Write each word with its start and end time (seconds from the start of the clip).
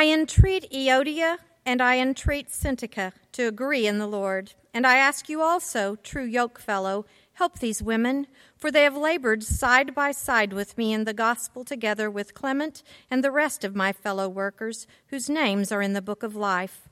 I 0.00 0.04
entreat 0.04 0.72
Euodia 0.72 1.36
and 1.66 1.82
I 1.82 1.98
entreat 1.98 2.48
Syntyche 2.48 3.12
to 3.32 3.42
agree 3.42 3.86
in 3.86 3.98
the 3.98 4.06
Lord. 4.06 4.54
And 4.72 4.86
I 4.86 4.96
ask 4.96 5.28
you 5.28 5.42
also, 5.42 5.96
true 5.96 6.26
yokefellow, 6.26 7.04
help 7.34 7.58
these 7.58 7.82
women, 7.82 8.26
for 8.56 8.70
they 8.70 8.84
have 8.84 8.96
labored 8.96 9.42
side 9.42 9.94
by 9.94 10.12
side 10.12 10.54
with 10.54 10.78
me 10.78 10.94
in 10.94 11.04
the 11.04 11.12
gospel 11.12 11.66
together 11.66 12.10
with 12.10 12.32
Clement 12.32 12.82
and 13.10 13.22
the 13.22 13.30
rest 13.30 13.62
of 13.62 13.76
my 13.76 13.92
fellow 13.92 14.26
workers, 14.26 14.86
whose 15.08 15.28
names 15.28 15.70
are 15.70 15.82
in 15.82 15.92
the 15.92 16.00
book 16.00 16.22
of 16.22 16.34
life. 16.34 16.88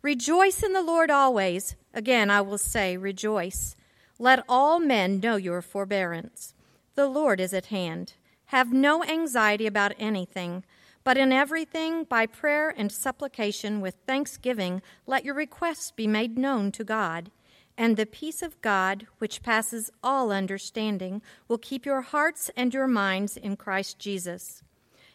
Rejoice 0.00 0.62
in 0.62 0.72
the 0.72 0.82
Lord 0.82 1.10
always. 1.10 1.76
Again, 1.92 2.30
I 2.30 2.40
will 2.40 2.56
say, 2.56 2.96
rejoice. 2.96 3.76
Let 4.18 4.42
all 4.48 4.80
men 4.80 5.20
know 5.20 5.36
your 5.36 5.60
forbearance. 5.60 6.54
The 6.94 7.06
Lord 7.06 7.38
is 7.38 7.52
at 7.52 7.66
hand. 7.66 8.14
Have 8.46 8.72
no 8.72 9.04
anxiety 9.04 9.66
about 9.66 9.92
anything, 9.98 10.64
but 11.06 11.16
in 11.16 11.30
everything, 11.30 12.02
by 12.02 12.26
prayer 12.26 12.74
and 12.76 12.90
supplication 12.90 13.80
with 13.80 13.94
thanksgiving, 14.08 14.82
let 15.06 15.24
your 15.24 15.36
requests 15.36 15.92
be 15.92 16.08
made 16.08 16.36
known 16.36 16.72
to 16.72 16.82
God. 16.82 17.30
And 17.78 17.96
the 17.96 18.06
peace 18.06 18.42
of 18.42 18.60
God, 18.60 19.06
which 19.18 19.40
passes 19.40 19.88
all 20.02 20.32
understanding, 20.32 21.22
will 21.46 21.58
keep 21.58 21.86
your 21.86 22.00
hearts 22.00 22.50
and 22.56 22.74
your 22.74 22.88
minds 22.88 23.36
in 23.36 23.56
Christ 23.56 24.00
Jesus. 24.00 24.64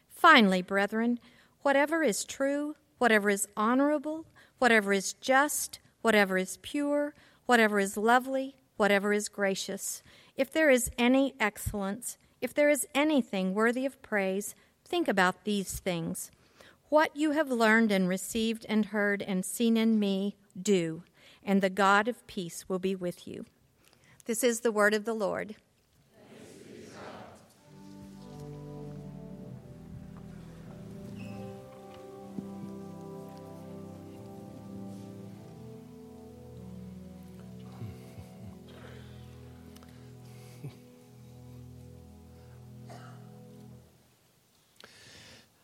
Finally, 0.07 0.61
brethren, 0.61 1.19
whatever 1.61 2.01
is 2.03 2.23
true, 2.23 2.77
whatever 2.97 3.29
is 3.29 3.49
honorable, 3.57 4.25
whatever 4.59 4.93
is 4.93 5.11
just, 5.11 5.79
whatever 6.01 6.37
is 6.37 6.55
pure, 6.61 7.13
whatever 7.47 7.81
is 7.81 7.97
lovely, 7.97 8.55
whatever 8.77 9.11
is 9.11 9.27
gracious, 9.27 10.03
if 10.37 10.53
there 10.53 10.69
is 10.69 10.89
any 10.97 11.33
excellence, 11.37 12.17
if 12.39 12.53
there 12.53 12.69
is 12.69 12.87
anything 12.95 13.53
worthy 13.53 13.85
of 13.85 14.01
praise, 14.01 14.55
think 14.91 15.07
about 15.07 15.45
these 15.45 15.79
things. 15.79 16.31
What 16.89 17.15
you 17.15 17.31
have 17.31 17.49
learned 17.49 17.93
and 17.93 18.09
received 18.09 18.65
and 18.67 18.87
heard 18.87 19.21
and 19.21 19.45
seen 19.45 19.77
in 19.77 19.97
me, 19.97 20.35
do, 20.61 21.03
and 21.45 21.61
the 21.61 21.69
God 21.69 22.09
of 22.09 22.27
peace 22.27 22.67
will 22.67 22.77
be 22.77 22.93
with 22.93 23.25
you. 23.25 23.45
This 24.25 24.43
is 24.43 24.59
the 24.59 24.71
word 24.71 24.93
of 24.93 25.05
the 25.05 25.13
Lord. 25.13 25.55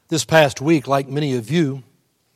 This 0.09 0.23
past 0.23 0.61
week, 0.61 0.87
like 0.87 1.09
many 1.09 1.35
of 1.35 1.51
you, 1.51 1.83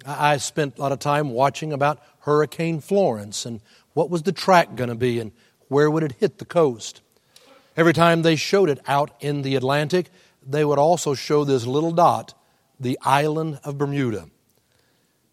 I 0.06 0.36
spent 0.38 0.78
a 0.78 0.82
lot 0.82 0.92
of 0.92 1.00
time 1.00 1.30
watching 1.30 1.72
about 1.72 2.02
Hurricane 2.20 2.82
Florence 2.82 3.46
and 3.46 3.62
what 3.94 4.10
was 4.10 4.24
the 4.24 4.34
track 4.34 4.76
going 4.76 4.90
to 4.90 4.96
be 4.96 5.20
and 5.20 5.32
where 5.70 5.90
would 5.90 6.04
it 6.04 6.16
hit 6.20 6.38
the 6.38 6.44
coast. 6.44 7.00
Every 7.78 7.94
time 7.94 8.24
they 8.24 8.36
showed 8.36 8.70
it 8.70 8.82
out 8.88 9.12
in 9.22 9.42
the 9.42 9.56
Atlantic, 9.56 10.10
they 10.46 10.66
would 10.66 10.80
also 10.80 11.14
show 11.14 11.46
this 11.46 11.66
little 11.66 11.94
dot, 11.94 12.34
the 12.78 13.00
island 13.04 13.62
of 13.64 13.78
Bermuda. 13.78 14.28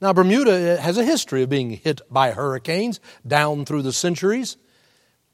Now, 0.00 0.12
Bermuda 0.12 0.52
eh, 0.52 0.76
has 0.76 0.96
a 0.96 1.04
history 1.04 1.42
of 1.42 1.48
being 1.48 1.70
hit 1.70 2.02
by 2.08 2.30
hurricanes 2.30 3.00
down 3.26 3.64
through 3.64 3.82
the 3.82 3.92
centuries. 3.92 4.56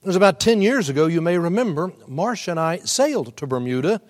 It 0.00 0.06
was 0.06 0.16
about 0.16 0.41
10 0.41 0.62
years 0.62 0.88
ago, 0.88 1.05
you 1.05 1.20
may 1.20 1.36
remember, 1.36 1.92
Marcia 2.08 2.52
and 2.52 2.60
I 2.60 2.78
sailed 2.78 3.36
to 3.36 3.47
Bermuda 3.47 4.00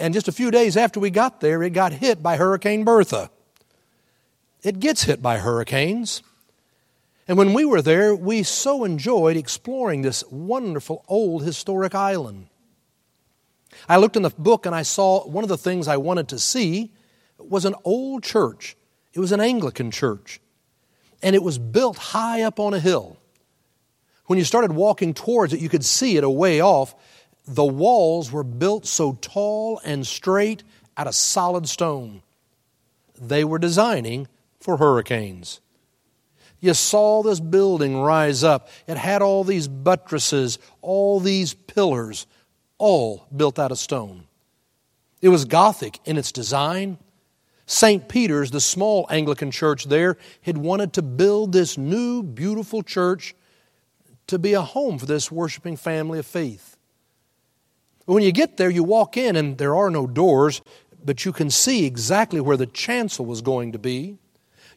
and 0.00 0.14
just 0.14 0.28
a 0.28 0.32
few 0.32 0.50
days 0.50 0.76
after 0.76 0.98
we 0.98 1.10
got 1.10 1.40
there, 1.40 1.62
it 1.62 1.70
got 1.70 1.92
hit 1.92 2.22
by 2.22 2.36
Hurricane 2.36 2.84
Bertha. 2.84 3.30
It 4.62 4.80
gets 4.80 5.04
hit 5.04 5.22
by 5.22 5.38
hurricanes. 5.38 6.22
And 7.28 7.38
when 7.38 7.52
we 7.52 7.64
were 7.64 7.82
there, 7.82 8.14
we 8.14 8.42
so 8.42 8.84
enjoyed 8.84 9.36
exploring 9.36 10.02
this 10.02 10.24
wonderful 10.30 11.04
old 11.06 11.44
historic 11.44 11.94
island. 11.94 12.48
I 13.88 13.98
looked 13.98 14.16
in 14.16 14.22
the 14.22 14.30
book 14.30 14.66
and 14.66 14.74
I 14.74 14.82
saw 14.82 15.26
one 15.26 15.44
of 15.44 15.48
the 15.48 15.56
things 15.56 15.86
I 15.86 15.96
wanted 15.96 16.28
to 16.28 16.38
see 16.38 16.92
was 17.38 17.64
an 17.64 17.74
old 17.84 18.22
church. 18.22 18.76
It 19.12 19.20
was 19.20 19.32
an 19.32 19.40
Anglican 19.40 19.90
church. 19.90 20.40
And 21.22 21.36
it 21.36 21.42
was 21.42 21.58
built 21.58 21.96
high 21.98 22.42
up 22.42 22.58
on 22.58 22.74
a 22.74 22.80
hill. 22.80 23.16
When 24.26 24.38
you 24.38 24.44
started 24.44 24.72
walking 24.72 25.14
towards 25.14 25.52
it, 25.52 25.60
you 25.60 25.68
could 25.68 25.84
see 25.84 26.16
it 26.16 26.24
a 26.24 26.30
way 26.30 26.60
off, 26.60 26.94
the 27.50 27.64
walls 27.64 28.30
were 28.30 28.44
built 28.44 28.86
so 28.86 29.18
tall 29.20 29.80
and 29.84 30.06
straight 30.06 30.62
out 30.96 31.08
of 31.08 31.14
solid 31.16 31.68
stone. 31.68 32.22
They 33.20 33.42
were 33.42 33.58
designing 33.58 34.28
for 34.60 34.76
hurricanes. 34.76 35.60
You 36.60 36.74
saw 36.74 37.22
this 37.22 37.40
building 37.40 38.00
rise 38.00 38.44
up. 38.44 38.68
It 38.86 38.96
had 38.96 39.20
all 39.20 39.42
these 39.42 39.66
buttresses, 39.66 40.58
all 40.80 41.18
these 41.18 41.54
pillars, 41.54 42.26
all 42.78 43.26
built 43.34 43.58
out 43.58 43.72
of 43.72 43.78
stone. 43.78 44.24
It 45.20 45.30
was 45.30 45.44
Gothic 45.44 45.98
in 46.04 46.18
its 46.18 46.30
design. 46.30 46.98
St. 47.66 48.08
Peter's, 48.08 48.52
the 48.52 48.60
small 48.60 49.06
Anglican 49.10 49.50
church 49.50 49.86
there, 49.86 50.18
had 50.42 50.56
wanted 50.56 50.92
to 50.92 51.02
build 51.02 51.52
this 51.52 51.76
new, 51.76 52.22
beautiful 52.22 52.82
church 52.82 53.34
to 54.28 54.38
be 54.38 54.52
a 54.52 54.62
home 54.62 54.98
for 54.98 55.06
this 55.06 55.32
worshiping 55.32 55.76
family 55.76 56.20
of 56.20 56.26
faith. 56.26 56.76
When 58.10 58.24
you 58.24 58.32
get 58.32 58.56
there, 58.56 58.70
you 58.70 58.82
walk 58.82 59.16
in 59.16 59.36
and 59.36 59.56
there 59.56 59.76
are 59.76 59.88
no 59.88 60.08
doors, 60.08 60.62
but 61.04 61.24
you 61.24 61.32
can 61.32 61.48
see 61.48 61.86
exactly 61.86 62.40
where 62.40 62.56
the 62.56 62.66
chancel 62.66 63.24
was 63.24 63.40
going 63.40 63.70
to 63.70 63.78
be. 63.78 64.18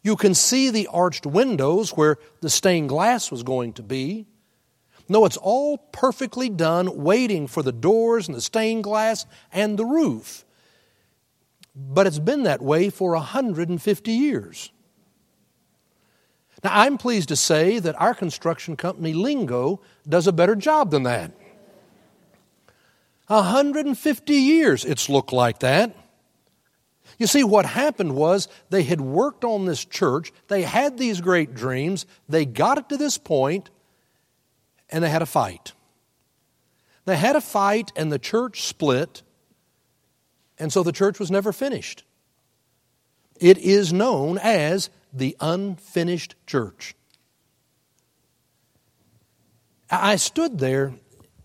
You 0.04 0.16
can 0.16 0.36
see 0.36 0.70
the 0.70 0.86
arched 0.94 1.26
windows 1.26 1.98
where 1.98 2.18
the 2.42 2.50
stained 2.52 2.90
glass 2.90 3.32
was 3.32 3.42
going 3.42 3.74
to 3.74 3.82
be. 3.82 4.28
No, 5.10 5.26
it's 5.26 5.38
all 5.38 5.80
perfectly 5.80 6.48
done, 6.48 6.96
waiting 7.04 7.48
for 7.48 7.64
the 7.64 7.72
doors 7.72 8.28
and 8.28 8.38
the 8.38 8.42
stained 8.42 8.84
glass 8.84 9.26
and 9.52 9.80
the 9.80 9.86
roof. 9.86 10.46
But 11.76 12.06
it's 12.06 12.20
been 12.20 12.44
that 12.44 12.62
way 12.62 12.92
for 12.92 13.14
150 13.14 14.12
years. 14.12 14.72
Now, 16.64 16.70
I'm 16.72 17.00
pleased 17.00 17.30
to 17.30 17.36
say 17.36 17.80
that 17.80 18.00
our 18.00 18.14
construction 18.14 18.78
company, 18.78 19.14
Lingo, 19.14 19.82
does 20.08 20.28
a 20.28 20.32
better 20.32 20.56
job 20.56 20.92
than 20.92 21.02
that. 21.04 21.32
150 23.28 24.34
years 24.34 24.86
it's 24.86 25.10
looked 25.10 25.34
like 25.34 25.60
that. 25.60 25.96
You 27.20 27.28
see, 27.28 27.44
what 27.44 27.66
happened 27.66 28.16
was 28.16 28.48
they 28.70 28.84
had 28.84 29.00
worked 29.00 29.44
on 29.44 29.66
this 29.66 29.86
church, 29.86 30.32
they 30.48 30.64
had 30.64 30.98
these 30.98 31.22
great 31.22 31.54
dreams, 31.54 32.06
they 32.28 32.46
got 32.46 32.78
it 32.78 32.90
to 32.90 32.98
this 32.98 33.18
point, 33.18 33.70
and 34.90 35.04
they 35.04 35.10
had 35.10 35.22
a 35.22 35.28
fight. 35.28 35.74
They 37.06 37.18
had 37.18 37.36
a 37.36 37.42
fight, 37.42 37.92
and 37.96 38.12
the 38.12 38.20
church 38.20 38.64
split, 38.64 39.22
and 40.58 40.72
so 40.72 40.84
the 40.84 40.92
church 40.92 41.20
was 41.20 41.30
never 41.30 41.52
finished. 41.52 42.04
It 43.40 43.58
is 43.58 43.92
known 43.92 44.38
as 44.38 44.90
the 45.12 45.36
unfinished 45.40 46.36
church. 46.48 46.96
I 49.90 50.16
stood 50.16 50.60
there 50.60 50.94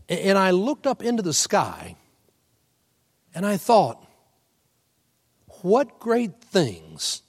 and 0.09 0.39
I 0.39 0.51
looked 0.51 0.87
up 0.87 1.03
into 1.03 1.23
the 1.23 1.33
sky 1.33 1.97
and 3.35 3.45
I 3.45 3.57
thought, 3.57 4.05
what 5.63 5.99
great 5.99 6.41
things 6.41 7.23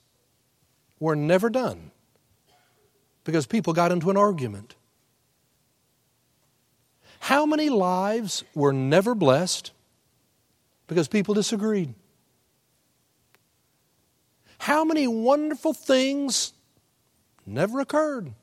were 1.00 1.16
never 1.16 1.50
done 1.50 1.92
because 3.24 3.46
people 3.46 3.74
got 3.74 3.92
into 3.92 4.10
an 4.10 4.18
argument? 4.18 4.76
How 7.20 7.46
many 7.46 7.70
lives 7.70 8.44
were 8.56 8.74
never 8.74 9.14
blessed 9.14 9.72
because 10.88 11.08
people 11.08 11.34
disagreed? 11.34 11.94
How 14.58 14.84
many 14.84 15.08
wonderful 15.08 15.74
things 15.74 16.54
never 17.46 17.80
occurred 17.80 18.34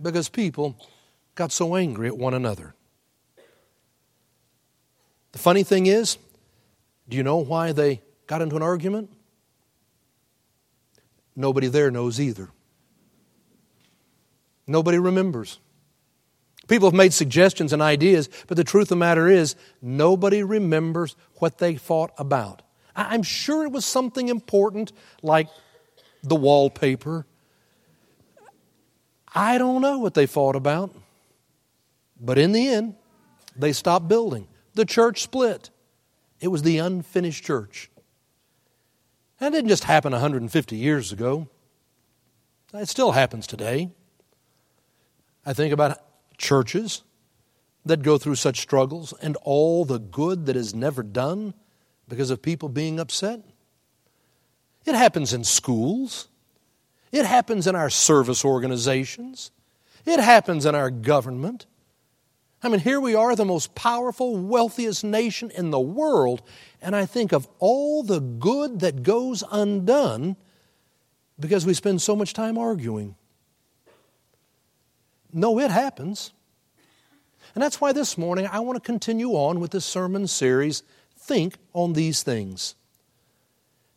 because 0.00 0.28
people 0.28 0.76
got 1.38 1.52
so 1.52 1.76
angry 1.76 2.08
at 2.08 2.18
one 2.18 2.34
another. 2.34 2.74
The 5.30 5.38
funny 5.38 5.62
thing 5.62 5.86
is, 5.86 6.18
do 7.08 7.16
you 7.16 7.22
know 7.22 7.36
why 7.36 7.70
they 7.70 8.02
got 8.26 8.42
into 8.42 8.56
an 8.56 8.62
argument? 8.62 9.08
Nobody 11.36 11.68
there 11.68 11.92
knows 11.92 12.20
either. 12.20 12.50
Nobody 14.66 14.98
remembers. 14.98 15.60
People 16.66 16.88
have 16.88 16.96
made 16.96 17.12
suggestions 17.12 17.72
and 17.72 17.80
ideas, 17.80 18.28
but 18.48 18.56
the 18.56 18.64
truth 18.64 18.86
of 18.86 18.88
the 18.88 18.96
matter 18.96 19.28
is, 19.28 19.54
nobody 19.80 20.42
remembers 20.42 21.14
what 21.36 21.58
they 21.58 21.76
fought 21.76 22.10
about. 22.18 22.62
I'm 22.96 23.22
sure 23.22 23.64
it 23.64 23.70
was 23.70 23.84
something 23.84 24.28
important 24.28 24.90
like 25.22 25.46
the 26.24 26.34
wallpaper. 26.34 27.26
I 29.32 29.56
don't 29.56 29.80
know 29.80 30.00
what 30.00 30.14
they 30.14 30.26
fought 30.26 30.56
about. 30.56 30.92
But 32.20 32.38
in 32.38 32.52
the 32.52 32.68
end, 32.68 32.94
they 33.56 33.72
stopped 33.72 34.08
building. 34.08 34.48
The 34.74 34.84
church 34.84 35.22
split. 35.22 35.70
It 36.40 36.48
was 36.48 36.62
the 36.62 36.78
unfinished 36.78 37.44
church. 37.44 37.90
That 39.38 39.52
didn't 39.52 39.68
just 39.68 39.84
happen 39.84 40.12
150 40.12 40.76
years 40.76 41.12
ago, 41.12 41.48
it 42.74 42.88
still 42.88 43.12
happens 43.12 43.46
today. 43.46 43.90
I 45.46 45.52
think 45.52 45.72
about 45.72 45.98
churches 46.36 47.02
that 47.86 48.02
go 48.02 48.18
through 48.18 48.34
such 48.34 48.60
struggles 48.60 49.14
and 49.22 49.36
all 49.42 49.84
the 49.84 49.98
good 49.98 50.46
that 50.46 50.56
is 50.56 50.74
never 50.74 51.02
done 51.02 51.54
because 52.08 52.30
of 52.30 52.42
people 52.42 52.68
being 52.68 53.00
upset. 53.00 53.42
It 54.84 54.94
happens 54.94 55.32
in 55.32 55.44
schools. 55.44 56.28
It 57.12 57.24
happens 57.24 57.66
in 57.66 57.74
our 57.74 57.90
service 57.90 58.44
organizations. 58.44 59.50
It 60.04 60.20
happens 60.20 60.66
in 60.66 60.74
our 60.74 60.90
government. 60.90 61.66
I 62.62 62.68
mean, 62.68 62.80
here 62.80 63.00
we 63.00 63.14
are, 63.14 63.36
the 63.36 63.44
most 63.44 63.74
powerful, 63.74 64.36
wealthiest 64.36 65.04
nation 65.04 65.50
in 65.50 65.70
the 65.70 65.78
world, 65.78 66.42
and 66.82 66.96
I 66.96 67.06
think 67.06 67.32
of 67.32 67.48
all 67.60 68.02
the 68.02 68.20
good 68.20 68.80
that 68.80 69.02
goes 69.04 69.44
undone 69.50 70.36
because 71.38 71.64
we 71.64 71.74
spend 71.74 72.02
so 72.02 72.16
much 72.16 72.32
time 72.32 72.58
arguing. 72.58 73.14
No, 75.32 75.60
it 75.60 75.70
happens. 75.70 76.32
And 77.54 77.62
that's 77.62 77.80
why 77.80 77.92
this 77.92 78.18
morning 78.18 78.48
I 78.50 78.60
want 78.60 78.76
to 78.76 78.80
continue 78.80 79.30
on 79.32 79.60
with 79.60 79.70
this 79.70 79.84
sermon 79.84 80.26
series, 80.26 80.82
Think 81.16 81.54
on 81.72 81.92
These 81.92 82.22
Things. 82.22 82.74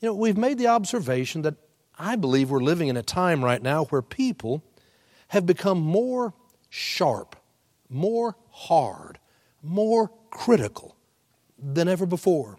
You 0.01 0.09
know, 0.09 0.13
we've 0.13 0.37
made 0.37 0.57
the 0.57 0.67
observation 0.67 1.41
that 1.43 1.55
I 1.97 2.15
believe 2.15 2.49
we're 2.49 2.59
living 2.59 2.89
in 2.89 2.97
a 2.97 3.03
time 3.03 3.43
right 3.43 3.61
now 3.61 3.85
where 3.85 4.01
people 4.01 4.63
have 5.29 5.45
become 5.45 5.79
more 5.79 6.33
sharp, 6.69 7.35
more 7.89 8.35
hard, 8.51 9.19
more 9.61 10.11
critical 10.29 10.95
than 11.57 11.87
ever 11.87 12.05
before. 12.05 12.57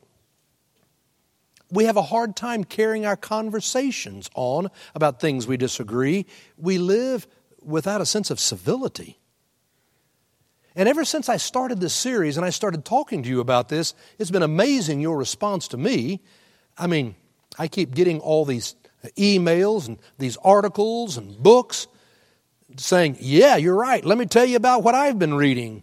We 1.70 1.84
have 1.84 1.96
a 1.96 2.02
hard 2.02 2.36
time 2.36 2.64
carrying 2.64 3.06
our 3.06 3.16
conversations 3.16 4.28
on 4.34 4.68
about 4.94 5.20
things 5.20 5.46
we 5.46 5.56
disagree. 5.56 6.26
We 6.58 6.78
live 6.78 7.26
without 7.62 8.00
a 8.00 8.06
sense 8.06 8.30
of 8.30 8.38
civility. 8.38 9.18
And 10.74 10.88
ever 10.88 11.04
since 11.04 11.28
I 11.28 11.36
started 11.36 11.80
this 11.80 11.94
series 11.94 12.36
and 12.36 12.44
I 12.46 12.50
started 12.50 12.84
talking 12.84 13.22
to 13.22 13.28
you 13.28 13.40
about 13.40 13.68
this, 13.68 13.94
it's 14.18 14.30
been 14.30 14.42
amazing 14.42 15.00
your 15.00 15.16
response 15.16 15.68
to 15.68 15.76
me. 15.76 16.20
I 16.76 16.86
mean, 16.86 17.14
I 17.58 17.68
keep 17.68 17.94
getting 17.94 18.20
all 18.20 18.44
these 18.44 18.74
emails 19.16 19.88
and 19.88 19.98
these 20.18 20.36
articles 20.38 21.16
and 21.16 21.42
books 21.42 21.86
saying, 22.76 23.16
Yeah, 23.20 23.56
you're 23.56 23.76
right. 23.76 24.04
Let 24.04 24.18
me 24.18 24.26
tell 24.26 24.44
you 24.44 24.56
about 24.56 24.82
what 24.82 24.94
I've 24.94 25.18
been 25.18 25.34
reading. 25.34 25.82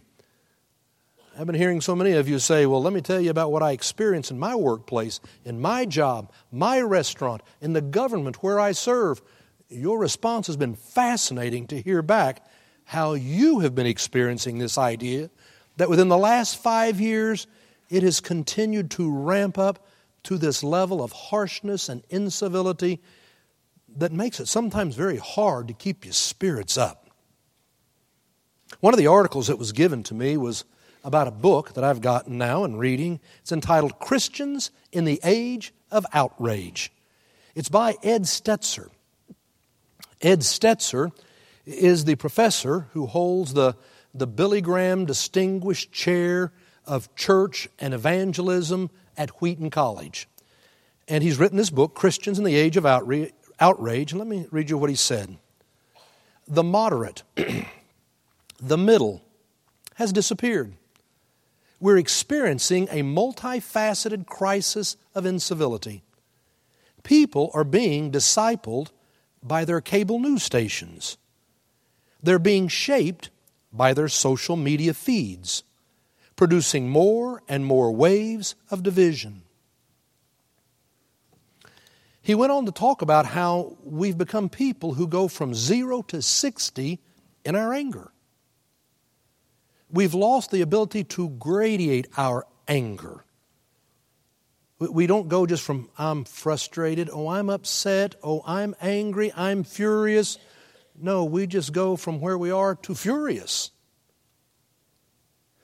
I've 1.38 1.46
been 1.46 1.56
hearing 1.56 1.80
so 1.80 1.96
many 1.96 2.12
of 2.12 2.28
you 2.28 2.38
say, 2.38 2.66
Well, 2.66 2.82
let 2.82 2.92
me 2.92 3.00
tell 3.00 3.20
you 3.20 3.30
about 3.30 3.52
what 3.52 3.62
I 3.62 3.72
experience 3.72 4.30
in 4.30 4.38
my 4.38 4.54
workplace, 4.54 5.20
in 5.44 5.60
my 5.60 5.86
job, 5.86 6.32
my 6.52 6.80
restaurant, 6.80 7.42
in 7.60 7.72
the 7.72 7.80
government 7.80 8.42
where 8.42 8.60
I 8.60 8.72
serve. 8.72 9.22
Your 9.68 9.98
response 9.98 10.48
has 10.48 10.56
been 10.56 10.74
fascinating 10.74 11.68
to 11.68 11.80
hear 11.80 12.02
back 12.02 12.44
how 12.84 13.14
you 13.14 13.60
have 13.60 13.74
been 13.74 13.86
experiencing 13.86 14.58
this 14.58 14.76
idea 14.76 15.30
that 15.76 15.88
within 15.88 16.08
the 16.08 16.18
last 16.18 16.60
five 16.60 17.00
years 17.00 17.46
it 17.88 18.02
has 18.02 18.20
continued 18.20 18.90
to 18.92 19.10
ramp 19.10 19.58
up 19.58 19.86
to 20.24 20.36
this 20.36 20.62
level 20.62 21.02
of 21.02 21.12
harshness 21.12 21.88
and 21.88 22.02
incivility 22.10 23.00
that 23.96 24.12
makes 24.12 24.40
it 24.40 24.46
sometimes 24.46 24.94
very 24.94 25.18
hard 25.18 25.68
to 25.68 25.74
keep 25.74 26.04
your 26.04 26.12
spirits 26.12 26.78
up. 26.78 27.10
One 28.80 28.94
of 28.94 28.98
the 28.98 29.08
articles 29.08 29.48
that 29.48 29.58
was 29.58 29.72
given 29.72 30.02
to 30.04 30.14
me 30.14 30.36
was 30.36 30.64
about 31.04 31.26
a 31.26 31.32
book 31.32 31.74
that 31.74 31.84
I've 31.84 32.00
gotten 32.00 32.38
now 32.38 32.64
and 32.64 32.78
reading. 32.78 33.20
It's 33.40 33.52
entitled 33.52 33.98
Christians 33.98 34.70
in 34.92 35.04
the 35.04 35.20
Age 35.24 35.72
of 35.90 36.06
Outrage. 36.12 36.92
It's 37.54 37.68
by 37.68 37.96
Ed 38.02 38.22
Stetzer. 38.22 38.88
Ed 40.20 40.40
Stetzer 40.40 41.10
is 41.66 42.04
the 42.04 42.14
professor 42.14 42.88
who 42.92 43.06
holds 43.06 43.54
the, 43.54 43.76
the 44.14 44.26
Billy 44.26 44.60
Graham 44.60 45.04
Distinguished 45.04 45.92
Chair 45.92 46.52
of 46.86 47.14
Church 47.16 47.68
and 47.78 47.94
Evangelism 47.94 48.90
at 49.16 49.30
Wheaton 49.40 49.70
College. 49.70 50.28
And 51.08 51.24
he's 51.24 51.38
written 51.38 51.56
this 51.56 51.70
book, 51.70 51.94
Christians 51.94 52.38
in 52.38 52.44
the 52.44 52.54
Age 52.54 52.76
of 52.76 52.86
Outrage. 52.86 53.32
Outrage. 53.60 54.12
Let 54.14 54.26
me 54.26 54.46
read 54.50 54.70
you 54.70 54.78
what 54.78 54.90
he 54.90 54.96
said. 54.96 55.36
The 56.48 56.62
moderate, 56.62 57.22
the 58.60 58.78
middle, 58.78 59.22
has 59.94 60.12
disappeared. 60.12 60.74
We're 61.78 61.98
experiencing 61.98 62.88
a 62.90 63.02
multifaceted 63.02 64.26
crisis 64.26 64.96
of 65.14 65.24
incivility. 65.24 66.02
People 67.02 67.50
are 67.54 67.64
being 67.64 68.10
discipled 68.10 68.88
by 69.42 69.64
their 69.64 69.80
cable 69.80 70.18
news 70.18 70.42
stations. 70.42 71.16
They're 72.22 72.38
being 72.38 72.68
shaped 72.68 73.30
by 73.72 73.94
their 73.94 74.08
social 74.08 74.56
media 74.56 74.92
feeds, 74.92 75.62
producing 76.36 76.90
more 76.90 77.42
and 77.48 77.64
more 77.64 77.92
waves 77.92 78.54
of 78.70 78.82
division. 78.82 79.42
He 82.22 82.34
went 82.34 82.52
on 82.52 82.66
to 82.66 82.72
talk 82.72 83.02
about 83.02 83.26
how 83.26 83.76
we've 83.82 84.18
become 84.18 84.48
people 84.48 84.94
who 84.94 85.06
go 85.06 85.28
from 85.28 85.54
zero 85.54 86.02
to 86.02 86.20
60 86.20 87.00
in 87.44 87.56
our 87.56 87.72
anger. 87.72 88.12
We've 89.90 90.14
lost 90.14 90.50
the 90.50 90.60
ability 90.60 91.04
to 91.04 91.30
gradiate 91.30 92.06
our 92.16 92.46
anger. 92.68 93.24
We 94.78 95.06
don't 95.06 95.28
go 95.28 95.46
just 95.46 95.62
from 95.62 95.90
I'm 95.98 96.24
frustrated, 96.24 97.10
oh, 97.12 97.28
I'm 97.28 97.50
upset, 97.50 98.14
oh, 98.22 98.42
I'm 98.46 98.74
angry, 98.80 99.32
I'm 99.36 99.62
furious. 99.62 100.38
No, 100.98 101.24
we 101.24 101.46
just 101.46 101.72
go 101.72 101.96
from 101.96 102.20
where 102.20 102.38
we 102.38 102.50
are 102.50 102.74
to 102.76 102.94
furious. 102.94 103.70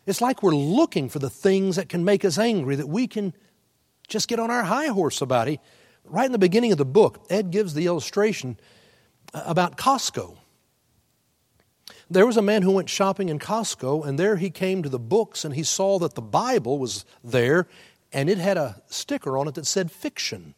It's 0.06 0.20
like 0.20 0.42
we're 0.42 0.54
looking 0.54 1.08
for 1.08 1.18
the 1.18 1.30
things 1.30 1.76
that 1.76 1.88
can 1.88 2.04
make 2.04 2.24
us 2.24 2.38
angry 2.38 2.76
that 2.76 2.88
we 2.88 3.06
can 3.06 3.34
just 4.06 4.28
get 4.28 4.38
on 4.38 4.50
our 4.50 4.64
high 4.64 4.86
horse 4.86 5.20
about. 5.20 5.48
He, 5.48 5.60
right 6.08 6.26
in 6.26 6.32
the 6.32 6.38
beginning 6.38 6.72
of 6.72 6.78
the 6.78 6.84
book, 6.84 7.24
Ed 7.30 7.50
gives 7.50 7.74
the 7.74 7.86
illustration 7.86 8.58
uh, 9.34 9.42
about 9.46 9.76
Costco. 9.76 10.36
There 12.08 12.26
was 12.26 12.36
a 12.36 12.42
man 12.42 12.62
who 12.62 12.72
went 12.72 12.88
shopping 12.88 13.28
in 13.28 13.38
Costco, 13.38 14.06
and 14.06 14.18
there 14.18 14.36
he 14.36 14.50
came 14.50 14.82
to 14.82 14.88
the 14.88 14.98
books 14.98 15.44
and 15.44 15.54
he 15.54 15.62
saw 15.62 15.98
that 15.98 16.14
the 16.14 16.22
Bible 16.22 16.78
was 16.78 17.04
there 17.24 17.66
and 18.12 18.30
it 18.30 18.38
had 18.38 18.56
a 18.56 18.80
sticker 18.86 19.36
on 19.36 19.48
it 19.48 19.54
that 19.54 19.66
said 19.66 19.90
fiction. 19.90 20.54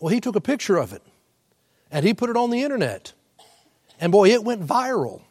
Well, 0.00 0.12
he 0.12 0.20
took 0.20 0.36
a 0.36 0.40
picture 0.40 0.76
of 0.76 0.92
it 0.92 1.02
and 1.90 2.04
he 2.04 2.14
put 2.14 2.30
it 2.30 2.36
on 2.36 2.50
the 2.50 2.62
internet. 2.62 3.12
And 4.00 4.12
boy, 4.12 4.30
it 4.30 4.44
went 4.44 4.64
viral. 4.64 5.22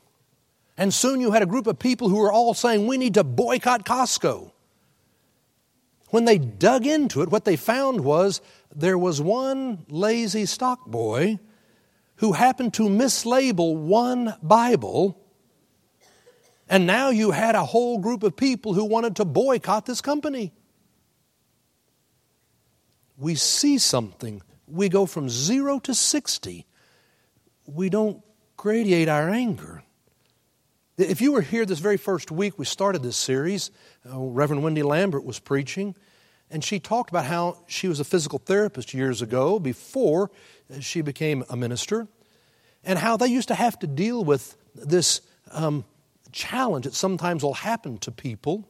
And 0.77 0.93
soon 0.93 1.21
you 1.21 1.31
had 1.31 1.43
a 1.43 1.47
group 1.47 1.67
of 1.67 1.79
people 1.79 2.09
who 2.09 2.17
were 2.17 2.31
all 2.31 2.53
saying, 2.53 2.85
We 2.85 2.97
need 2.97 3.13
to 3.15 3.23
boycott 3.23 3.85
Costco. 3.85 4.51
When 6.09 6.25
they 6.25 6.37
dug 6.37 6.85
into 6.85 7.21
it, 7.21 7.29
what 7.29 7.45
they 7.45 7.55
found 7.55 8.01
was 8.01 8.41
there 8.73 8.97
was 8.97 9.21
one 9.21 9.85
lazy 9.89 10.45
stock 10.45 10.85
boy 10.85 11.39
who 12.17 12.33
happened 12.33 12.73
to 12.75 12.83
mislabel 12.83 13.75
one 13.75 14.33
Bible, 14.41 15.21
and 16.69 16.87
now 16.87 17.09
you 17.09 17.31
had 17.31 17.55
a 17.55 17.65
whole 17.65 17.99
group 17.99 18.23
of 18.23 18.35
people 18.35 18.73
who 18.73 18.85
wanted 18.85 19.17
to 19.17 19.25
boycott 19.25 19.85
this 19.85 20.01
company. 20.01 20.53
We 23.17 23.35
see 23.35 23.77
something, 23.77 24.41
we 24.67 24.89
go 24.89 25.05
from 25.05 25.29
zero 25.29 25.79
to 25.79 25.93
60. 25.93 26.65
We 27.65 27.89
don't 27.89 28.21
gradiate 28.57 29.07
our 29.07 29.29
anger. 29.29 29.83
If 30.97 31.21
you 31.21 31.31
were 31.31 31.41
here 31.41 31.63
this 31.63 31.77
very 31.77 31.97
first 31.97 32.31
week 32.31 32.57
we 32.57 32.65
started 32.65 33.03
this 33.03 33.17
series, 33.17 33.69
uh, 34.11 34.19
Reverend 34.19 34.63
Wendy 34.63 34.81
Lambert 34.81 35.23
was 35.23 35.37
preaching, 35.37 35.95
and 36.49 36.63
she 36.63 36.79
talked 36.79 37.11
about 37.11 37.25
how 37.25 37.59
she 37.67 37.87
was 37.87 37.99
a 37.99 38.03
physical 38.03 38.39
therapist 38.39 38.95
years 38.95 39.21
ago 39.21 39.59
before 39.59 40.31
she 40.79 41.01
became 41.01 41.45
a 41.51 41.55
minister, 41.55 42.07
and 42.83 42.97
how 42.97 43.15
they 43.15 43.27
used 43.27 43.47
to 43.49 43.53
have 43.53 43.77
to 43.77 43.85
deal 43.85 44.23
with 44.23 44.57
this 44.73 45.21
um, 45.51 45.85
challenge 46.31 46.85
that 46.85 46.95
sometimes 46.95 47.43
will 47.43 47.53
happen 47.53 47.99
to 47.99 48.11
people 48.11 48.67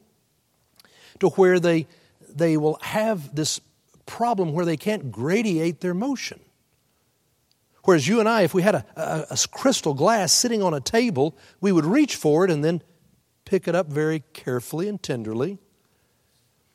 to 1.22 1.30
where 1.30 1.62
they, 1.62 1.88
they 2.28 2.58
will 2.58 2.78
have 2.82 3.34
this 3.34 3.62
problem 4.06 4.52
where 4.52 4.66
they 4.66 4.76
can't 4.76 5.14
gradiate 5.14 5.80
their 5.80 5.94
motion. 5.94 6.42
Whereas 7.88 8.06
you 8.06 8.20
and 8.20 8.28
I, 8.28 8.42
if 8.42 8.54
we 8.54 8.64
had 8.64 8.76
a, 8.76 8.86
a, 8.98 9.28
a 9.32 9.38
crystal 9.50 9.94
glass 9.94 10.34
sitting 10.34 10.62
on 10.62 10.74
a 10.74 10.82
table, 10.82 11.38
we 11.62 11.72
would 11.72 11.86
reach 11.86 12.18
for 12.18 12.44
it 12.44 12.52
and 12.52 12.62
then 12.62 12.84
pick 13.46 13.66
it 13.66 13.76
up 13.76 13.88
very 13.88 14.24
carefully 14.34 14.90
and 14.90 15.02
tenderly. 15.02 15.58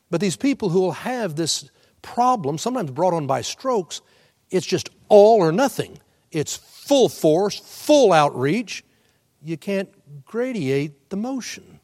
But 0.09 0.21
these 0.21 0.35
people 0.35 0.69
who 0.69 0.81
will 0.81 0.93
have 0.93 1.35
this 1.35 1.69
problem, 2.01 2.57
sometimes 2.57 2.89
brought 2.89 3.13
on 3.13 3.27
by 3.27 3.41
strokes, 3.41 4.01
it's 4.49 4.65
just 4.65 4.89
all 5.07 5.39
or 5.39 5.51
nothing. 5.51 5.99
It's 6.31 6.57
full 6.57 7.09
force, 7.09 7.59
full 7.59 8.11
outreach. 8.11 8.83
You 9.43 9.55
can't 9.55 9.89
gradiate 10.25 10.93
the 11.09 11.17
motion. 11.17 11.79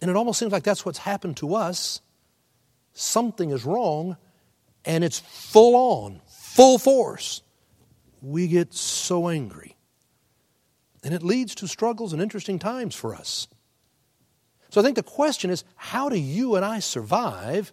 And 0.00 0.10
it 0.10 0.16
almost 0.16 0.40
seems 0.40 0.50
like 0.50 0.64
that's 0.64 0.84
what's 0.84 0.98
happened 0.98 1.36
to 1.36 1.54
us. 1.54 2.00
Something 2.92 3.50
is 3.50 3.64
wrong, 3.64 4.16
and 4.84 5.04
it's 5.04 5.20
full 5.20 5.76
on, 5.76 6.20
full 6.56 6.78
force, 6.78 7.42
we 8.22 8.48
get 8.48 8.72
so 8.72 9.28
angry. 9.28 9.76
And 11.04 11.12
it 11.12 11.22
leads 11.22 11.54
to 11.56 11.68
struggles 11.68 12.14
and 12.14 12.22
interesting 12.22 12.58
times 12.58 12.94
for 12.94 13.14
us. 13.14 13.46
So 14.70 14.80
I 14.80 14.84
think 14.84 14.96
the 14.96 15.02
question 15.02 15.50
is 15.50 15.64
how 15.76 16.08
do 16.08 16.18
you 16.18 16.56
and 16.56 16.64
I 16.64 16.78
survive 16.78 17.72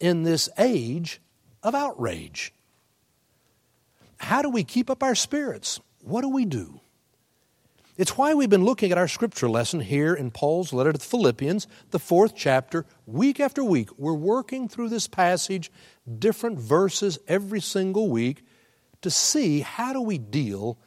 in 0.00 0.22
this 0.22 0.48
age 0.58 1.20
of 1.62 1.74
outrage? 1.74 2.54
How 4.16 4.40
do 4.40 4.48
we 4.48 4.64
keep 4.64 4.88
up 4.88 5.02
our 5.02 5.14
spirits? 5.14 5.78
What 6.00 6.22
do 6.22 6.30
we 6.30 6.46
do? 6.46 6.80
It's 8.00 8.16
why 8.16 8.32
we've 8.32 8.48
been 8.48 8.64
looking 8.64 8.92
at 8.92 8.96
our 8.96 9.06
scripture 9.06 9.50
lesson 9.50 9.80
here 9.80 10.14
in 10.14 10.30
Paul's 10.30 10.72
letter 10.72 10.90
to 10.90 10.98
the 10.98 11.04
Philippians, 11.04 11.66
the 11.90 11.98
fourth 11.98 12.32
chapter, 12.34 12.86
week 13.04 13.38
after 13.38 13.62
week. 13.62 13.90
We're 13.98 14.14
working 14.14 14.70
through 14.70 14.88
this 14.88 15.06
passage, 15.06 15.70
different 16.18 16.58
verses 16.58 17.18
every 17.28 17.60
single 17.60 18.08
week, 18.08 18.42
to 19.02 19.10
see 19.10 19.60
how 19.60 19.92
do 19.92 20.00
we 20.00 20.16
deal 20.16 20.78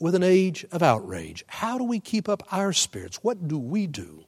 with 0.00 0.14
an 0.14 0.22
age 0.22 0.64
of 0.72 0.82
outrage? 0.82 1.44
How 1.46 1.76
do 1.76 1.84
we 1.84 2.00
keep 2.00 2.26
up 2.26 2.42
our 2.50 2.72
spirits? 2.72 3.22
What 3.22 3.46
do 3.46 3.58
we 3.58 3.86
do? 3.86 4.24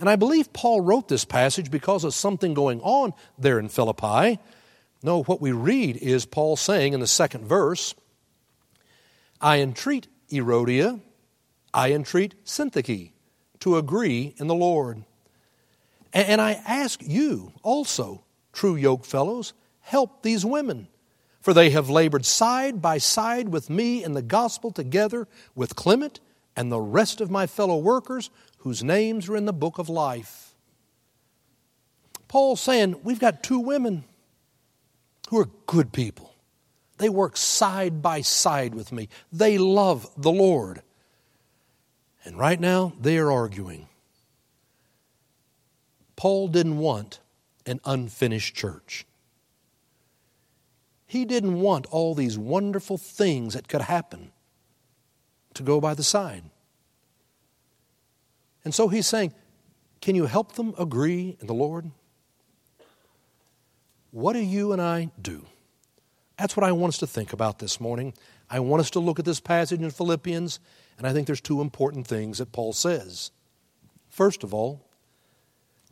And 0.00 0.08
I 0.08 0.16
believe 0.16 0.52
Paul 0.52 0.80
wrote 0.80 1.06
this 1.06 1.24
passage 1.24 1.70
because 1.70 2.02
of 2.02 2.14
something 2.14 2.52
going 2.52 2.80
on 2.80 3.12
there 3.38 3.60
in 3.60 3.68
Philippi. 3.68 4.40
No, 5.04 5.22
what 5.22 5.40
we 5.40 5.52
read 5.52 5.98
is 5.98 6.26
Paul 6.26 6.56
saying 6.56 6.94
in 6.94 6.98
the 6.98 7.06
second 7.06 7.44
verse, 7.46 7.94
I 9.40 9.60
entreat 9.60 10.08
Euodia, 10.34 11.00
I 11.72 11.92
entreat 11.92 12.44
Syntyche 12.44 13.12
to 13.60 13.76
agree 13.76 14.34
in 14.38 14.46
the 14.46 14.54
Lord. 14.54 15.04
And 16.12 16.40
I 16.40 16.52
ask 16.66 17.00
you 17.02 17.52
also, 17.62 18.24
true 18.52 18.76
yoke 18.76 19.04
fellows, 19.04 19.52
help 19.80 20.22
these 20.22 20.44
women, 20.44 20.88
for 21.40 21.52
they 21.52 21.70
have 21.70 21.90
labored 21.90 22.24
side 22.24 22.80
by 22.80 22.98
side 22.98 23.48
with 23.48 23.68
me 23.68 24.04
in 24.04 24.12
the 24.12 24.22
gospel 24.22 24.70
together 24.70 25.26
with 25.54 25.76
Clement 25.76 26.20
and 26.56 26.70
the 26.70 26.80
rest 26.80 27.20
of 27.20 27.30
my 27.30 27.46
fellow 27.46 27.76
workers 27.76 28.30
whose 28.58 28.84
names 28.84 29.28
are 29.28 29.36
in 29.36 29.44
the 29.44 29.52
book 29.52 29.78
of 29.78 29.88
life. 29.88 30.54
Paul's 32.28 32.60
saying, 32.60 33.00
We've 33.02 33.20
got 33.20 33.42
two 33.42 33.60
women 33.60 34.04
who 35.28 35.38
are 35.38 35.48
good 35.66 35.92
people. 35.92 36.33
They 37.04 37.10
work 37.10 37.36
side 37.36 38.00
by 38.00 38.22
side 38.22 38.74
with 38.74 38.90
me. 38.90 39.10
They 39.30 39.58
love 39.58 40.08
the 40.16 40.32
Lord. 40.32 40.80
And 42.24 42.38
right 42.38 42.58
now, 42.58 42.94
they 42.98 43.18
are 43.18 43.30
arguing. 43.30 43.88
Paul 46.16 46.48
didn't 46.48 46.78
want 46.78 47.20
an 47.66 47.78
unfinished 47.84 48.54
church. 48.54 49.04
He 51.06 51.26
didn't 51.26 51.60
want 51.60 51.84
all 51.90 52.14
these 52.14 52.38
wonderful 52.38 52.96
things 52.96 53.52
that 53.52 53.68
could 53.68 53.82
happen 53.82 54.32
to 55.52 55.62
go 55.62 55.82
by 55.82 55.92
the 55.92 56.02
side. 56.02 56.44
And 58.64 58.74
so 58.74 58.88
he's 58.88 59.06
saying, 59.06 59.34
Can 60.00 60.14
you 60.14 60.24
help 60.24 60.54
them 60.54 60.72
agree 60.78 61.36
in 61.38 61.48
the 61.48 61.52
Lord? 61.52 61.90
What 64.10 64.32
do 64.32 64.38
you 64.38 64.72
and 64.72 64.80
I 64.80 65.10
do? 65.20 65.44
That's 66.38 66.56
what 66.56 66.64
I 66.64 66.72
want 66.72 66.94
us 66.94 66.98
to 66.98 67.06
think 67.06 67.32
about 67.32 67.58
this 67.58 67.80
morning. 67.80 68.14
I 68.50 68.60
want 68.60 68.80
us 68.80 68.90
to 68.90 69.00
look 69.00 69.18
at 69.18 69.24
this 69.24 69.40
passage 69.40 69.80
in 69.80 69.90
Philippians, 69.90 70.58
and 70.98 71.06
I 71.06 71.12
think 71.12 71.26
there's 71.26 71.40
two 71.40 71.60
important 71.60 72.06
things 72.06 72.38
that 72.38 72.52
Paul 72.52 72.72
says. 72.72 73.30
First 74.08 74.42
of 74.42 74.52
all, 74.52 74.86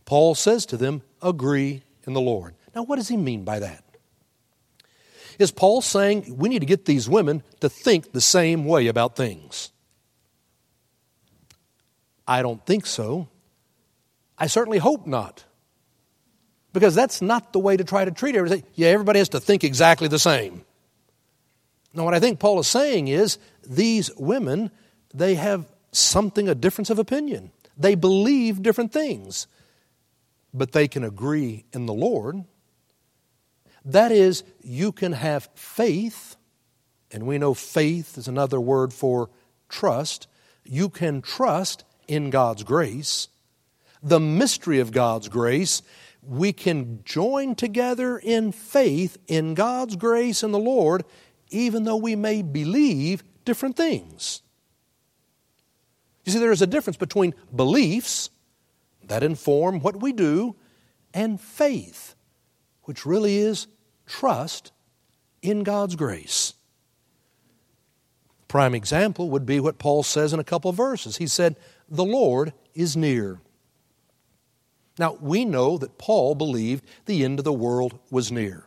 Paul 0.04 0.34
says 0.34 0.66
to 0.66 0.76
them, 0.76 1.02
agree 1.22 1.82
in 2.06 2.12
the 2.12 2.20
Lord. 2.20 2.54
Now, 2.74 2.82
what 2.82 2.96
does 2.96 3.08
he 3.08 3.16
mean 3.16 3.44
by 3.44 3.60
that? 3.60 3.84
Is 5.38 5.50
Paul 5.50 5.80
saying 5.80 6.36
we 6.36 6.48
need 6.48 6.60
to 6.60 6.66
get 6.66 6.84
these 6.84 7.08
women 7.08 7.42
to 7.60 7.68
think 7.68 8.12
the 8.12 8.20
same 8.20 8.64
way 8.64 8.88
about 8.88 9.16
things? 9.16 9.70
I 12.26 12.42
don't 12.42 12.64
think 12.66 12.86
so. 12.86 13.28
I 14.38 14.46
certainly 14.46 14.78
hope 14.78 15.06
not. 15.06 15.44
Because 16.72 16.94
that's 16.94 17.20
not 17.20 17.52
the 17.52 17.58
way 17.58 17.76
to 17.76 17.84
try 17.84 18.04
to 18.04 18.10
treat 18.10 18.34
everybody. 18.34 18.64
Yeah, 18.74 18.88
everybody 18.88 19.18
has 19.18 19.28
to 19.30 19.40
think 19.40 19.64
exactly 19.64 20.08
the 20.08 20.18
same. 20.18 20.64
Now, 21.94 22.04
what 22.04 22.14
I 22.14 22.20
think 22.20 22.40
Paul 22.40 22.58
is 22.58 22.66
saying 22.66 23.08
is 23.08 23.38
these 23.68 24.10
women, 24.16 24.70
they 25.12 25.34
have 25.34 25.66
something, 25.92 26.48
a 26.48 26.54
difference 26.54 26.88
of 26.88 26.98
opinion. 26.98 27.52
They 27.76 27.94
believe 27.94 28.62
different 28.62 28.92
things, 28.92 29.46
but 30.54 30.72
they 30.72 30.88
can 30.88 31.04
agree 31.04 31.64
in 31.72 31.86
the 31.86 31.94
Lord. 31.94 32.44
That 33.84 34.12
is, 34.12 34.44
you 34.62 34.92
can 34.92 35.12
have 35.12 35.48
faith, 35.54 36.36
and 37.10 37.26
we 37.26 37.36
know 37.36 37.52
faith 37.52 38.16
is 38.16 38.28
another 38.28 38.60
word 38.60 38.92
for 38.92 39.28
trust. 39.68 40.28
You 40.64 40.88
can 40.88 41.20
trust 41.20 41.84
in 42.08 42.30
God's 42.30 42.62
grace, 42.62 43.28
the 44.02 44.20
mystery 44.20 44.80
of 44.80 44.92
God's 44.92 45.28
grace, 45.28 45.82
we 46.22 46.52
can 46.52 47.02
join 47.04 47.54
together 47.54 48.16
in 48.16 48.52
faith 48.52 49.18
in 49.26 49.54
God's 49.54 49.96
grace 49.96 50.42
and 50.42 50.54
the 50.54 50.58
Lord, 50.58 51.04
even 51.50 51.84
though 51.84 51.96
we 51.96 52.14
may 52.14 52.42
believe 52.42 53.24
different 53.44 53.76
things. 53.76 54.42
You 56.24 56.32
see, 56.32 56.38
there 56.38 56.52
is 56.52 56.62
a 56.62 56.66
difference 56.66 56.96
between 56.96 57.34
beliefs 57.54 58.30
that 59.04 59.24
inform 59.24 59.80
what 59.80 60.00
we 60.00 60.12
do 60.12 60.54
and 61.12 61.40
faith, 61.40 62.14
which 62.82 63.04
really 63.04 63.38
is 63.38 63.66
trust 64.06 64.70
in 65.42 65.64
God's 65.64 65.96
grace. 65.96 66.54
Prime 68.46 68.74
example 68.74 69.30
would 69.30 69.46
be 69.46 69.58
what 69.58 69.78
Paul 69.78 70.02
says 70.02 70.32
in 70.32 70.38
a 70.38 70.44
couple 70.44 70.70
of 70.70 70.76
verses. 70.76 71.16
He 71.16 71.26
said, 71.26 71.56
The 71.88 72.04
Lord 72.04 72.52
is 72.74 72.96
near. 72.96 73.40
Now, 74.98 75.16
we 75.20 75.44
know 75.44 75.78
that 75.78 75.98
Paul 75.98 76.34
believed 76.34 76.84
the 77.06 77.24
end 77.24 77.38
of 77.38 77.44
the 77.44 77.52
world 77.52 77.98
was 78.10 78.30
near. 78.30 78.66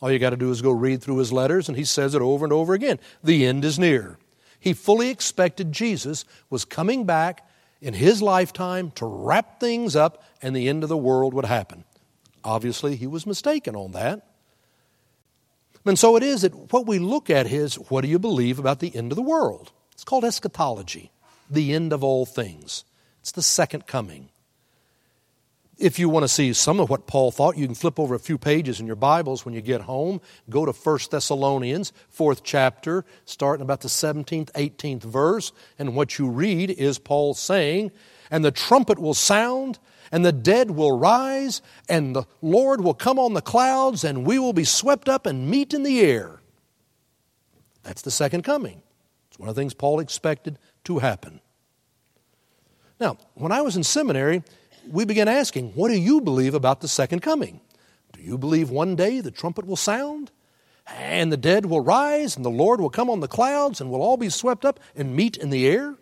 All 0.00 0.10
you 0.10 0.18
got 0.18 0.30
to 0.30 0.36
do 0.36 0.50
is 0.50 0.60
go 0.60 0.72
read 0.72 1.02
through 1.02 1.18
his 1.18 1.32
letters, 1.32 1.68
and 1.68 1.76
he 1.76 1.84
says 1.84 2.14
it 2.14 2.20
over 2.20 2.44
and 2.44 2.52
over 2.52 2.74
again. 2.74 2.98
The 3.24 3.46
end 3.46 3.64
is 3.64 3.78
near. 3.78 4.18
He 4.60 4.74
fully 4.74 5.08
expected 5.08 5.72
Jesus 5.72 6.24
was 6.50 6.64
coming 6.64 7.04
back 7.04 7.48
in 7.80 7.94
his 7.94 8.20
lifetime 8.20 8.90
to 8.92 9.06
wrap 9.06 9.58
things 9.58 9.96
up, 9.96 10.22
and 10.42 10.54
the 10.54 10.68
end 10.68 10.82
of 10.82 10.88
the 10.88 10.96
world 10.96 11.32
would 11.34 11.44
happen. 11.46 11.84
Obviously, 12.44 12.96
he 12.96 13.06
was 13.06 13.26
mistaken 13.26 13.74
on 13.74 13.92
that. 13.92 14.26
And 15.84 15.98
so 15.98 16.16
it 16.16 16.22
is 16.22 16.42
that 16.42 16.72
what 16.72 16.86
we 16.86 16.98
look 16.98 17.30
at 17.30 17.46
is 17.46 17.76
what 17.76 18.02
do 18.02 18.08
you 18.08 18.18
believe 18.18 18.58
about 18.58 18.80
the 18.80 18.94
end 18.94 19.12
of 19.12 19.16
the 19.16 19.22
world? 19.22 19.72
It's 19.92 20.04
called 20.04 20.24
eschatology, 20.24 21.10
the 21.48 21.72
end 21.72 21.92
of 21.92 22.04
all 22.04 22.26
things. 22.26 22.84
It's 23.20 23.32
the 23.32 23.42
second 23.42 23.86
coming. 23.86 24.28
If 25.78 25.98
you 25.98 26.08
want 26.08 26.24
to 26.24 26.28
see 26.28 26.54
some 26.54 26.80
of 26.80 26.88
what 26.88 27.06
Paul 27.06 27.30
thought, 27.30 27.58
you 27.58 27.66
can 27.66 27.74
flip 27.74 28.00
over 28.00 28.14
a 28.14 28.18
few 28.18 28.38
pages 28.38 28.80
in 28.80 28.86
your 28.86 28.96
Bibles 28.96 29.44
when 29.44 29.54
you 29.54 29.60
get 29.60 29.82
home. 29.82 30.22
Go 30.48 30.64
to 30.64 30.72
1 30.72 30.98
Thessalonians, 31.10 31.92
fourth 32.08 32.42
chapter, 32.42 33.04
starting 33.26 33.62
about 33.62 33.82
the 33.82 33.88
17th, 33.88 34.50
18th 34.52 35.02
verse. 35.02 35.52
And 35.78 35.94
what 35.94 36.18
you 36.18 36.30
read 36.30 36.70
is 36.70 36.98
Paul 36.98 37.34
saying, 37.34 37.92
And 38.30 38.42
the 38.42 38.50
trumpet 38.50 38.98
will 38.98 39.12
sound, 39.12 39.78
and 40.10 40.24
the 40.24 40.32
dead 40.32 40.70
will 40.70 40.98
rise, 40.98 41.60
and 41.90 42.16
the 42.16 42.24
Lord 42.40 42.80
will 42.80 42.94
come 42.94 43.18
on 43.18 43.34
the 43.34 43.42
clouds, 43.42 44.02
and 44.02 44.24
we 44.24 44.38
will 44.38 44.54
be 44.54 44.64
swept 44.64 45.10
up 45.10 45.26
and 45.26 45.50
meet 45.50 45.74
in 45.74 45.82
the 45.82 46.00
air. 46.00 46.40
That's 47.82 48.00
the 48.00 48.10
second 48.10 48.44
coming. 48.44 48.80
It's 49.28 49.38
one 49.38 49.50
of 49.50 49.54
the 49.54 49.60
things 49.60 49.74
Paul 49.74 50.00
expected 50.00 50.58
to 50.84 51.00
happen. 51.00 51.40
Now, 52.98 53.18
when 53.34 53.52
I 53.52 53.60
was 53.60 53.76
in 53.76 53.84
seminary, 53.84 54.42
we 54.88 55.04
begin 55.04 55.28
asking, 55.28 55.72
What 55.72 55.88
do 55.88 55.98
you 55.98 56.20
believe 56.20 56.54
about 56.54 56.80
the 56.80 56.88
second 56.88 57.20
coming? 57.20 57.60
Do 58.12 58.22
you 58.22 58.38
believe 58.38 58.70
one 58.70 58.96
day 58.96 59.20
the 59.20 59.30
trumpet 59.30 59.66
will 59.66 59.76
sound 59.76 60.30
and 60.86 61.32
the 61.32 61.36
dead 61.36 61.66
will 61.66 61.80
rise 61.80 62.36
and 62.36 62.44
the 62.44 62.50
Lord 62.50 62.80
will 62.80 62.90
come 62.90 63.10
on 63.10 63.20
the 63.20 63.28
clouds 63.28 63.80
and 63.80 63.90
we'll 63.90 64.02
all 64.02 64.16
be 64.16 64.30
swept 64.30 64.64
up 64.64 64.80
and 64.94 65.14
meet 65.14 65.36
in 65.36 65.50
the 65.50 65.66
air? 65.66 65.96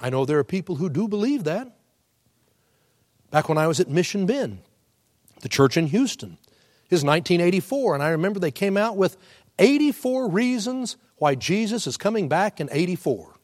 I 0.00 0.10
know 0.10 0.24
there 0.24 0.38
are 0.38 0.44
people 0.44 0.76
who 0.76 0.88
do 0.88 1.08
believe 1.08 1.44
that. 1.44 1.76
Back 3.30 3.48
when 3.48 3.58
I 3.58 3.66
was 3.66 3.80
at 3.80 3.88
Mission 3.88 4.26
Bend, 4.26 4.60
the 5.42 5.48
church 5.48 5.76
in 5.76 5.88
Houston, 5.88 6.38
is 6.88 7.04
1984, 7.04 7.94
and 7.94 8.02
I 8.02 8.10
remember 8.10 8.40
they 8.40 8.50
came 8.50 8.76
out 8.76 8.96
with 8.96 9.18
84 9.58 10.30
reasons 10.30 10.96
why 11.16 11.34
Jesus 11.34 11.86
is 11.86 11.96
coming 11.96 12.28
back 12.28 12.60
in 12.60 12.68
84. 12.72 13.37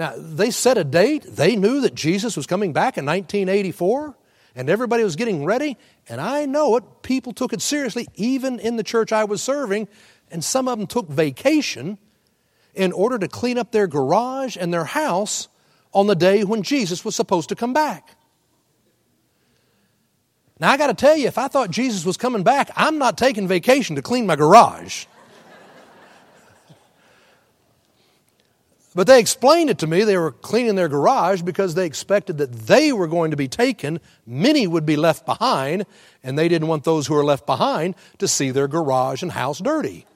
Now, 0.00 0.14
they 0.16 0.50
set 0.50 0.78
a 0.78 0.84
date. 0.84 1.26
They 1.28 1.56
knew 1.56 1.82
that 1.82 1.94
Jesus 1.94 2.34
was 2.34 2.46
coming 2.46 2.72
back 2.72 2.96
in 2.96 3.04
1984, 3.04 4.16
and 4.54 4.70
everybody 4.70 5.04
was 5.04 5.14
getting 5.14 5.44
ready. 5.44 5.76
And 6.08 6.22
I 6.22 6.46
know 6.46 6.76
it, 6.76 7.02
people 7.02 7.34
took 7.34 7.52
it 7.52 7.60
seriously, 7.60 8.08
even 8.14 8.58
in 8.60 8.76
the 8.76 8.82
church 8.82 9.12
I 9.12 9.24
was 9.24 9.42
serving, 9.42 9.88
and 10.30 10.42
some 10.42 10.68
of 10.68 10.78
them 10.78 10.86
took 10.86 11.06
vacation 11.10 11.98
in 12.74 12.92
order 12.92 13.18
to 13.18 13.28
clean 13.28 13.58
up 13.58 13.72
their 13.72 13.86
garage 13.86 14.56
and 14.58 14.72
their 14.72 14.86
house 14.86 15.48
on 15.92 16.06
the 16.06 16.16
day 16.16 16.44
when 16.44 16.62
Jesus 16.62 17.04
was 17.04 17.14
supposed 17.14 17.50
to 17.50 17.54
come 17.54 17.74
back. 17.74 18.16
Now, 20.58 20.70
I 20.70 20.78
got 20.78 20.86
to 20.86 20.94
tell 20.94 21.14
you, 21.14 21.26
if 21.26 21.36
I 21.36 21.48
thought 21.48 21.70
Jesus 21.70 22.06
was 22.06 22.16
coming 22.16 22.42
back, 22.42 22.70
I'm 22.74 22.96
not 22.96 23.18
taking 23.18 23.46
vacation 23.46 23.96
to 23.96 24.02
clean 24.02 24.24
my 24.24 24.36
garage. 24.36 25.04
But 28.94 29.06
they 29.06 29.20
explained 29.20 29.70
it 29.70 29.78
to 29.78 29.86
me. 29.86 30.02
They 30.02 30.16
were 30.16 30.32
cleaning 30.32 30.74
their 30.74 30.88
garage 30.88 31.42
because 31.42 31.74
they 31.74 31.86
expected 31.86 32.38
that 32.38 32.52
they 32.52 32.92
were 32.92 33.06
going 33.06 33.30
to 33.30 33.36
be 33.36 33.46
taken. 33.46 34.00
Many 34.26 34.66
would 34.66 34.84
be 34.84 34.96
left 34.96 35.24
behind, 35.24 35.86
and 36.24 36.36
they 36.36 36.48
didn't 36.48 36.66
want 36.66 36.82
those 36.82 37.06
who 37.06 37.14
were 37.14 37.24
left 37.24 37.46
behind 37.46 37.94
to 38.18 38.26
see 38.26 38.50
their 38.50 38.66
garage 38.66 39.22
and 39.22 39.30
house 39.30 39.60
dirty. 39.60 40.06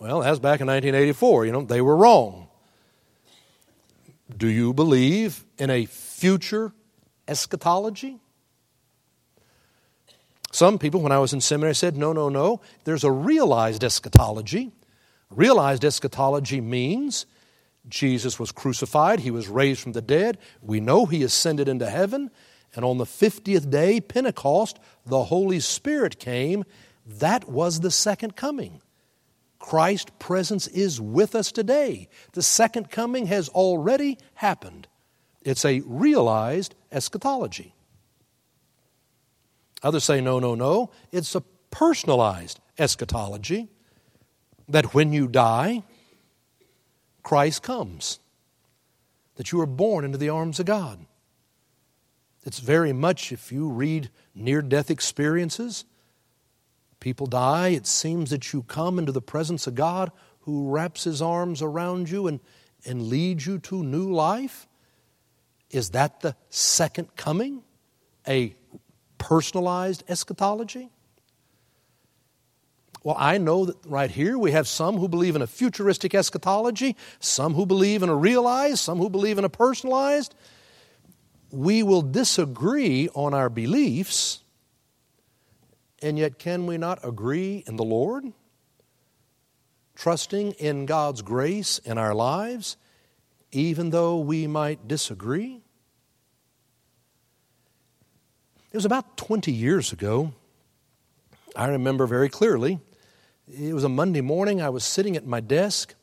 Well, 0.00 0.20
that's 0.20 0.40
back 0.40 0.60
in 0.60 0.66
1984. 0.66 1.46
You 1.46 1.52
know, 1.52 1.62
they 1.62 1.80
were 1.80 1.96
wrong. 1.96 2.48
Do 4.36 4.48
you 4.48 4.74
believe 4.74 5.44
in 5.58 5.70
a 5.70 5.86
future 5.86 6.72
eschatology? 7.28 8.18
Some 10.50 10.78
people, 10.78 11.00
when 11.00 11.12
I 11.12 11.18
was 11.18 11.32
in 11.32 11.40
seminary, 11.40 11.74
said, 11.74 11.96
no, 11.96 12.12
no, 12.12 12.28
no. 12.28 12.60
There's 12.84 13.04
a 13.04 13.10
realized 13.10 13.84
eschatology. 13.84 14.72
Realized 15.34 15.84
eschatology 15.84 16.60
means 16.60 17.26
Jesus 17.88 18.38
was 18.38 18.52
crucified, 18.52 19.20
he 19.20 19.30
was 19.30 19.48
raised 19.48 19.80
from 19.80 19.92
the 19.92 20.02
dead, 20.02 20.38
we 20.62 20.80
know 20.80 21.06
he 21.06 21.22
ascended 21.22 21.68
into 21.68 21.90
heaven, 21.90 22.30
and 22.74 22.84
on 22.84 22.98
the 22.98 23.04
50th 23.04 23.68
day, 23.68 24.00
Pentecost, 24.00 24.78
the 25.06 25.24
Holy 25.24 25.60
Spirit 25.60 26.18
came. 26.18 26.64
That 27.06 27.48
was 27.48 27.80
the 27.80 27.90
second 27.90 28.34
coming. 28.36 28.80
Christ's 29.58 30.10
presence 30.18 30.66
is 30.66 31.00
with 31.00 31.34
us 31.34 31.52
today. 31.52 32.08
The 32.32 32.42
second 32.42 32.90
coming 32.90 33.26
has 33.26 33.48
already 33.48 34.18
happened. 34.34 34.88
It's 35.42 35.64
a 35.64 35.80
realized 35.80 36.74
eschatology. 36.90 37.74
Others 39.82 40.04
say, 40.04 40.20
no, 40.20 40.38
no, 40.38 40.54
no. 40.54 40.90
It's 41.12 41.34
a 41.34 41.42
personalized 41.70 42.60
eschatology 42.78 43.68
that 44.68 44.94
when 44.94 45.12
you 45.12 45.28
die, 45.28 45.82
Christ 47.22 47.62
comes, 47.62 48.20
that 49.36 49.52
you 49.52 49.60
are 49.60 49.66
born 49.66 50.04
into 50.04 50.18
the 50.18 50.28
arms 50.28 50.60
of 50.60 50.66
God. 50.66 51.04
It's 52.44 52.58
very 52.58 52.92
much, 52.92 53.32
if 53.32 53.50
you 53.50 53.68
read 53.68 54.10
near 54.34 54.60
death 54.60 54.90
experiences, 54.90 55.84
people 57.00 57.26
die, 57.26 57.68
it 57.68 57.86
seems 57.86 58.30
that 58.30 58.52
you 58.52 58.62
come 58.62 58.98
into 58.98 59.12
the 59.12 59.22
presence 59.22 59.66
of 59.66 59.74
God 59.74 60.12
who 60.40 60.70
wraps 60.70 61.04
his 61.04 61.22
arms 61.22 61.62
around 61.62 62.10
you 62.10 62.26
and, 62.26 62.40
and 62.84 63.08
leads 63.08 63.46
you 63.46 63.58
to 63.60 63.82
new 63.82 64.12
life. 64.12 64.66
Is 65.70 65.90
that 65.90 66.20
the 66.20 66.36
second 66.50 67.16
coming? 67.16 67.62
A 68.28 68.54
personalized 69.16 70.04
eschatology? 70.08 70.90
Well, 73.04 73.16
I 73.18 73.36
know 73.36 73.66
that 73.66 73.76
right 73.84 74.10
here 74.10 74.38
we 74.38 74.52
have 74.52 74.66
some 74.66 74.96
who 74.96 75.08
believe 75.08 75.36
in 75.36 75.42
a 75.42 75.46
futuristic 75.46 76.14
eschatology, 76.14 76.96
some 77.20 77.52
who 77.52 77.66
believe 77.66 78.02
in 78.02 78.08
a 78.08 78.16
realized, 78.16 78.78
some 78.78 78.96
who 78.96 79.10
believe 79.10 79.36
in 79.36 79.44
a 79.44 79.50
personalized. 79.50 80.34
We 81.50 81.82
will 81.82 82.00
disagree 82.00 83.10
on 83.14 83.34
our 83.34 83.50
beliefs, 83.50 84.40
and 86.00 86.18
yet 86.18 86.38
can 86.38 86.66
we 86.66 86.78
not 86.78 86.98
agree 87.06 87.62
in 87.66 87.76
the 87.76 87.84
Lord? 87.84 88.24
Trusting 89.94 90.52
in 90.52 90.86
God's 90.86 91.20
grace 91.20 91.78
in 91.80 91.98
our 91.98 92.14
lives, 92.14 92.78
even 93.52 93.90
though 93.90 94.18
we 94.18 94.46
might 94.46 94.88
disagree? 94.88 95.60
It 98.72 98.76
was 98.76 98.86
about 98.86 99.18
20 99.18 99.52
years 99.52 99.92
ago. 99.92 100.32
I 101.54 101.68
remember 101.68 102.06
very 102.06 102.30
clearly. 102.30 102.80
It 103.48 103.74
was 103.74 103.84
a 103.84 103.88
Monday 103.88 104.22
morning. 104.22 104.62
I 104.62 104.70
was 104.70 104.84
sitting 104.84 105.16
at 105.16 105.26
my 105.26 105.40
desk. 105.40 105.94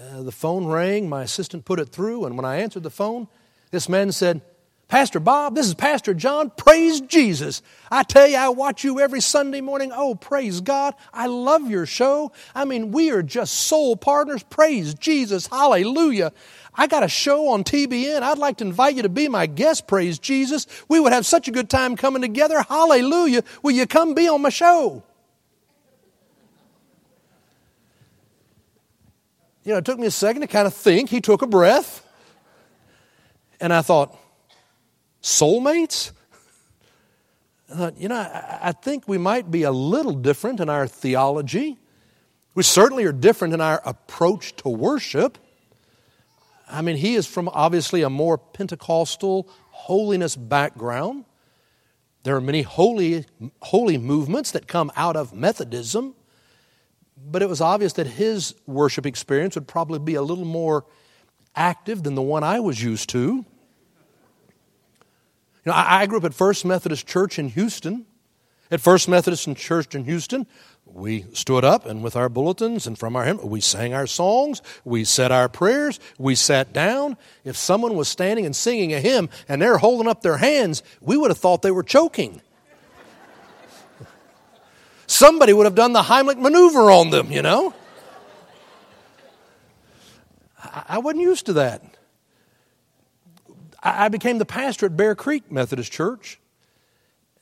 Uh, 0.00 0.22
the 0.22 0.32
phone 0.32 0.66
rang. 0.66 1.08
My 1.08 1.22
assistant 1.22 1.64
put 1.64 1.78
it 1.78 1.90
through. 1.90 2.24
And 2.24 2.36
when 2.36 2.44
I 2.44 2.56
answered 2.56 2.82
the 2.82 2.90
phone, 2.90 3.28
this 3.70 3.88
man 3.88 4.10
said, 4.12 4.40
Pastor 4.88 5.20
Bob, 5.20 5.54
this 5.54 5.66
is 5.66 5.74
Pastor 5.74 6.14
John. 6.14 6.50
Praise 6.56 7.02
Jesus. 7.02 7.60
I 7.90 8.04
tell 8.04 8.26
you, 8.26 8.38
I 8.38 8.48
watch 8.48 8.84
you 8.84 9.00
every 9.00 9.20
Sunday 9.20 9.60
morning. 9.60 9.92
Oh, 9.94 10.14
praise 10.14 10.62
God. 10.62 10.94
I 11.12 11.26
love 11.26 11.70
your 11.70 11.84
show. 11.84 12.32
I 12.54 12.64
mean, 12.64 12.90
we 12.90 13.10
are 13.10 13.22
just 13.22 13.52
soul 13.52 13.96
partners. 13.96 14.42
Praise 14.44 14.94
Jesus. 14.94 15.46
Hallelujah. 15.46 16.32
I 16.74 16.86
got 16.86 17.02
a 17.02 17.08
show 17.08 17.48
on 17.48 17.64
TBN. 17.64 18.22
I'd 18.22 18.38
like 18.38 18.56
to 18.58 18.64
invite 18.64 18.94
you 18.94 19.02
to 19.02 19.10
be 19.10 19.28
my 19.28 19.44
guest. 19.44 19.86
Praise 19.86 20.18
Jesus. 20.18 20.66
We 20.88 21.00
would 21.00 21.12
have 21.12 21.26
such 21.26 21.48
a 21.48 21.50
good 21.50 21.68
time 21.68 21.94
coming 21.94 22.22
together. 22.22 22.62
Hallelujah. 22.62 23.44
Will 23.62 23.72
you 23.72 23.86
come 23.86 24.14
be 24.14 24.26
on 24.26 24.40
my 24.40 24.48
show? 24.48 25.02
You 29.68 29.74
know, 29.74 29.78
it 29.80 29.84
took 29.84 29.98
me 29.98 30.06
a 30.06 30.10
second 30.10 30.40
to 30.40 30.46
kind 30.46 30.66
of 30.66 30.72
think. 30.72 31.10
He 31.10 31.20
took 31.20 31.42
a 31.42 31.46
breath. 31.46 32.02
And 33.60 33.70
I 33.70 33.82
thought, 33.82 34.18
soulmates? 35.22 36.12
I 37.70 37.74
thought, 37.76 38.00
you 38.00 38.08
know, 38.08 38.14
I, 38.16 38.58
I 38.62 38.72
think 38.72 39.06
we 39.06 39.18
might 39.18 39.50
be 39.50 39.64
a 39.64 39.70
little 39.70 40.14
different 40.14 40.60
in 40.60 40.70
our 40.70 40.86
theology. 40.86 41.76
We 42.54 42.62
certainly 42.62 43.04
are 43.04 43.12
different 43.12 43.52
in 43.52 43.60
our 43.60 43.82
approach 43.84 44.56
to 44.56 44.70
worship. 44.70 45.36
I 46.66 46.80
mean, 46.80 46.96
he 46.96 47.14
is 47.14 47.26
from 47.26 47.50
obviously 47.50 48.00
a 48.00 48.08
more 48.08 48.38
Pentecostal 48.38 49.50
holiness 49.68 50.34
background. 50.34 51.26
There 52.22 52.34
are 52.34 52.40
many 52.40 52.62
holy, 52.62 53.26
holy 53.60 53.98
movements 53.98 54.50
that 54.52 54.66
come 54.66 54.90
out 54.96 55.14
of 55.14 55.34
Methodism 55.34 56.14
but 57.30 57.42
it 57.42 57.48
was 57.48 57.60
obvious 57.60 57.94
that 57.94 58.06
his 58.06 58.54
worship 58.66 59.06
experience 59.06 59.54
would 59.54 59.68
probably 59.68 59.98
be 59.98 60.14
a 60.14 60.22
little 60.22 60.44
more 60.44 60.84
active 61.54 62.02
than 62.02 62.14
the 62.14 62.22
one 62.22 62.44
I 62.44 62.60
was 62.60 62.82
used 62.82 63.08
to. 63.10 63.18
You 63.18 63.44
know, 65.66 65.72
I, 65.72 66.02
I 66.02 66.06
grew 66.06 66.18
up 66.18 66.24
at 66.24 66.34
First 66.34 66.64
Methodist 66.64 67.06
Church 67.06 67.38
in 67.38 67.48
Houston. 67.50 68.06
At 68.70 68.80
First 68.80 69.08
Methodist 69.08 69.48
Church 69.56 69.94
in 69.94 70.04
Houston, 70.04 70.46
we 70.84 71.24
stood 71.32 71.64
up 71.64 71.86
and 71.86 72.02
with 72.02 72.16
our 72.16 72.28
bulletins 72.28 72.86
and 72.86 72.98
from 72.98 73.16
our 73.16 73.24
hymn, 73.24 73.40
we 73.42 73.60
sang 73.60 73.94
our 73.94 74.06
songs, 74.06 74.60
we 74.84 75.04
said 75.04 75.32
our 75.32 75.48
prayers, 75.48 75.98
we 76.18 76.34
sat 76.34 76.72
down. 76.72 77.16
If 77.44 77.56
someone 77.56 77.94
was 77.94 78.08
standing 78.08 78.44
and 78.44 78.54
singing 78.54 78.92
a 78.92 79.00
hymn 79.00 79.30
and 79.48 79.60
they're 79.60 79.78
holding 79.78 80.08
up 80.08 80.20
their 80.20 80.36
hands, 80.36 80.82
we 81.00 81.16
would 81.16 81.30
have 81.30 81.38
thought 81.38 81.62
they 81.62 81.70
were 81.70 81.82
choking 81.82 82.42
somebody 85.08 85.52
would 85.52 85.66
have 85.66 85.74
done 85.74 85.92
the 85.92 86.02
Heimlich 86.02 86.38
maneuver 86.38 86.90
on 86.90 87.10
them, 87.10 87.32
you 87.32 87.42
know? 87.42 87.74
I 90.86 90.98
wasn't 90.98 91.22
used 91.22 91.46
to 91.46 91.54
that. 91.54 91.82
I 93.82 94.08
became 94.08 94.38
the 94.38 94.44
pastor 94.44 94.86
at 94.86 94.96
Bear 94.96 95.14
Creek 95.14 95.50
Methodist 95.50 95.90
Church. 95.90 96.38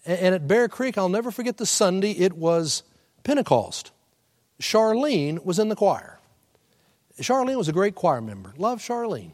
And 0.05 0.35
at 0.35 0.47
Bear 0.47 0.69
Creek, 0.69 0.97
I'll 0.97 1.09
never 1.09 1.31
forget 1.31 1.57
the 1.57 1.67
Sunday, 1.67 2.13
it 2.13 2.37
was 2.37 2.85
Pentecost. 3.25 3.91
Charlene 4.61 5.45
was 5.45 5.59
in 5.59 5.69
the 5.69 5.77
choir. 5.77 6.19
Charlene 7.21 7.57
was 7.57 7.69
a 7.69 7.73
great 7.73 7.95
choir 7.95 8.21
member. 8.21 8.55
Love 8.57 8.81
Charlene. 8.81 9.33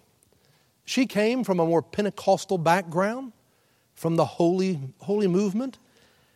She 0.84 1.06
came 1.06 1.44
from 1.44 1.60
a 1.60 1.66
more 1.66 1.82
Pentecostal 1.82 2.58
background, 2.58 3.32
from 3.94 4.16
the 4.16 4.24
holy, 4.24 4.80
holy 5.00 5.26
movement. 5.26 5.78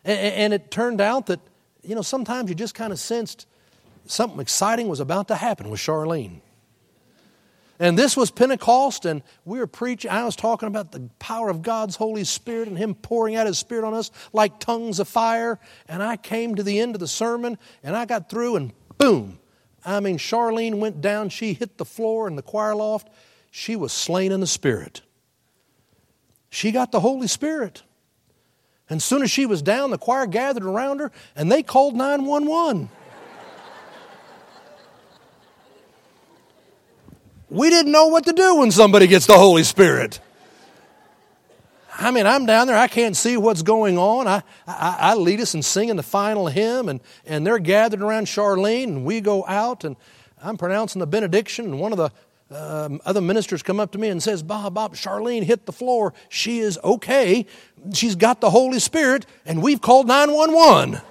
And 0.05 0.53
it 0.53 0.69
turned 0.71 1.01
out 1.01 1.25
that 1.25 1.39
you 1.87 1.95
know, 1.95 2.01
sometimes 2.01 2.49
you 2.49 2.55
just 2.55 2.75
kind 2.75 2.91
of 2.91 2.99
sensed 2.99 3.47
something 4.05 4.39
exciting 4.39 4.87
was 4.87 4.99
about 4.99 5.29
to 5.29 5.35
happen 5.35 5.69
with 5.69 5.79
Charlene. 5.79 6.41
And 7.79 7.97
this 7.97 8.17
was 8.17 8.31
Pentecost, 8.31 9.05
and 9.05 9.21
we 9.45 9.59
were 9.59 9.67
preaching. 9.67 10.09
I 10.09 10.25
was 10.25 10.35
talking 10.35 10.67
about 10.67 10.91
the 10.91 11.09
power 11.19 11.49
of 11.49 11.61
God's 11.61 11.95
Holy 11.95 12.23
Spirit 12.23 12.67
and 12.67 12.77
Him 12.77 12.95
pouring 12.95 13.35
out 13.35 13.45
His 13.45 13.59
Spirit 13.59 13.85
on 13.85 13.93
us 13.93 14.09
like 14.33 14.59
tongues 14.59 14.99
of 14.99 15.07
fire. 15.07 15.59
And 15.87 16.01
I 16.01 16.17
came 16.17 16.55
to 16.55 16.63
the 16.63 16.79
end 16.79 16.95
of 16.95 16.99
the 16.99 17.07
sermon, 17.07 17.57
and 17.83 17.95
I 17.95 18.05
got 18.05 18.29
through, 18.29 18.55
and 18.55 18.73
boom. 18.97 19.39
I 19.85 19.99
mean, 19.99 20.17
Charlene 20.17 20.79
went 20.79 21.01
down. 21.01 21.29
She 21.29 21.53
hit 21.53 21.77
the 21.77 21.85
floor 21.85 22.27
in 22.27 22.35
the 22.35 22.41
choir 22.41 22.75
loft. 22.75 23.09
She 23.51 23.75
was 23.75 23.93
slain 23.93 24.31
in 24.31 24.39
the 24.39 24.47
Spirit. 24.47 25.01
She 26.49 26.71
got 26.71 26.91
the 26.91 26.99
Holy 26.99 27.27
Spirit. 27.27 27.83
And 28.89 29.01
soon 29.01 29.21
as 29.21 29.31
she 29.31 29.45
was 29.45 29.61
down, 29.61 29.91
the 29.91 29.97
choir 29.97 30.25
gathered 30.27 30.63
around 30.63 30.99
her 30.99 31.11
and 31.35 31.51
they 31.51 31.63
called 31.63 31.95
911. 31.95 32.89
we 37.49 37.69
didn't 37.69 37.91
know 37.91 38.07
what 38.07 38.25
to 38.25 38.33
do 38.33 38.57
when 38.57 38.71
somebody 38.71 39.07
gets 39.07 39.25
the 39.25 39.37
Holy 39.37 39.63
Spirit. 39.63 40.19
I 41.99 42.11
mean, 42.11 42.27
I'm 42.27 42.45
down 42.45 42.67
there, 42.67 42.77
I 42.77 42.87
can't 42.87 43.17
see 43.17 43.37
what's 43.37 43.63
going 43.63 43.97
on. 43.97 44.27
I, 44.27 44.43
I, 44.67 44.97
I, 44.99 45.13
lead 45.15 45.41
us 45.41 45.55
in 45.55 45.63
singing 45.63 45.95
the 45.95 46.03
final 46.03 46.45
hymn, 46.45 46.89
and, 46.89 47.01
and 47.25 47.45
they're 47.45 47.57
gathered 47.57 48.03
around 48.03 48.27
Charlene, 48.27 48.83
and 48.83 49.03
we 49.03 49.19
go 49.19 49.43
out, 49.47 49.83
and 49.83 49.95
I'm 50.41 50.57
pronouncing 50.57 50.99
the 50.99 51.07
benediction, 51.07 51.65
and 51.65 51.79
one 51.79 51.91
of 51.91 51.97
the 51.97 52.11
um, 52.49 53.01
other 53.05 53.21
ministers 53.21 53.61
come 53.61 53.79
up 53.79 53.91
to 53.91 53.97
me 53.97 54.07
and 54.07 54.23
says, 54.23 54.41
Bob, 54.41 54.73
Bob, 54.73 54.95
Charlene 54.95 55.43
hit 55.43 55.65
the 55.65 55.73
floor. 55.73 56.13
She 56.29 56.59
is 56.59 56.79
okay. 56.83 57.45
She's 57.93 58.15
got 58.15 58.39
the 58.39 58.49
Holy 58.49 58.79
Spirit, 58.79 59.25
and 59.45 59.61
we've 59.61 59.81
called 59.81 60.07
911. 60.07 61.01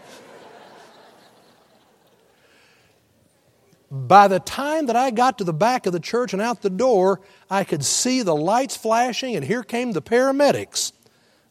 By 3.91 4.29
the 4.29 4.41
time 4.41 4.87
that 4.87 4.97
I 4.97 5.11
got 5.11 5.39
to 5.39 5.45
the 5.45 5.53
back 5.53 5.87
of 5.87 5.93
the 5.93 6.01
church 6.01 6.33
and 6.33 6.43
out 6.43 6.63
the 6.63 6.71
door, 6.71 7.21
I 7.51 7.65
could 7.65 7.85
see 7.85 8.23
the 8.23 8.35
lights 8.35 8.77
flashing, 8.77 9.37
and 9.37 9.45
here 9.45 9.63
came 9.63 9.93
the 9.93 10.03
paramedics. 10.03 10.93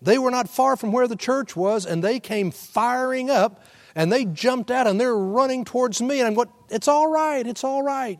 They 0.01 0.17
were 0.17 0.31
not 0.31 0.49
far 0.49 0.75
from 0.75 0.91
where 0.91 1.07
the 1.07 1.15
church 1.15 1.55
was, 1.55 1.85
and 1.85 2.03
they 2.03 2.19
came 2.19 2.51
firing 2.51 3.29
up, 3.29 3.63
and 3.95 4.11
they 4.11 4.25
jumped 4.25 4.69
out 4.69 4.87
and 4.87 4.99
they're 4.99 5.15
running 5.15 5.63
towards 5.63 6.01
me. 6.01 6.19
And 6.19 6.27
I'm 6.27 6.33
going, 6.33 6.49
It's 6.69 6.87
all 6.87 7.07
right, 7.07 7.45
it's 7.45 7.63
all 7.63 7.81
right. 7.81 8.19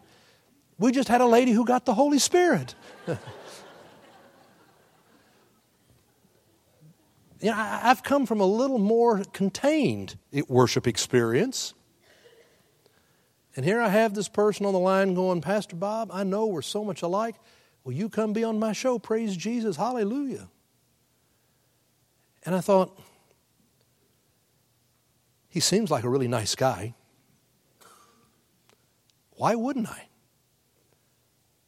We 0.77 0.91
just 0.91 1.07
had 1.07 1.21
a 1.21 1.25
lady 1.25 1.51
who 1.51 1.65
got 1.65 1.85
the 1.85 1.93
Holy 1.93 2.19
Spirit. 2.19 2.75
you 3.07 3.17
know, 7.43 7.53
I've 7.55 8.03
come 8.03 8.25
from 8.25 8.41
a 8.41 8.45
little 8.45 8.79
more 8.79 9.23
contained 9.31 10.17
eh, 10.33 10.41
worship 10.47 10.85
experience. 10.85 11.73
And 13.55 13.63
here 13.63 13.79
I 13.79 13.87
have 13.87 14.13
this 14.13 14.27
person 14.27 14.65
on 14.65 14.73
the 14.73 14.79
line 14.79 15.13
going, 15.13 15.39
Pastor 15.41 15.77
Bob, 15.77 16.09
I 16.11 16.23
know 16.23 16.45
we're 16.45 16.61
so 16.61 16.83
much 16.83 17.01
alike. 17.01 17.35
Will 17.85 17.93
you 17.93 18.09
come 18.09 18.33
be 18.33 18.43
on 18.43 18.59
my 18.59 18.73
show? 18.73 18.99
Praise 18.99 19.37
Jesus. 19.37 19.77
Hallelujah. 19.77 20.49
And 22.45 22.53
I 22.53 22.59
thought, 22.59 22.99
he 25.47 25.61
seems 25.61 25.89
like 25.89 26.03
a 26.03 26.09
really 26.09 26.27
nice 26.27 26.53
guy. 26.53 26.95
Why 29.37 29.55
wouldn't 29.55 29.87
I? 29.87 30.09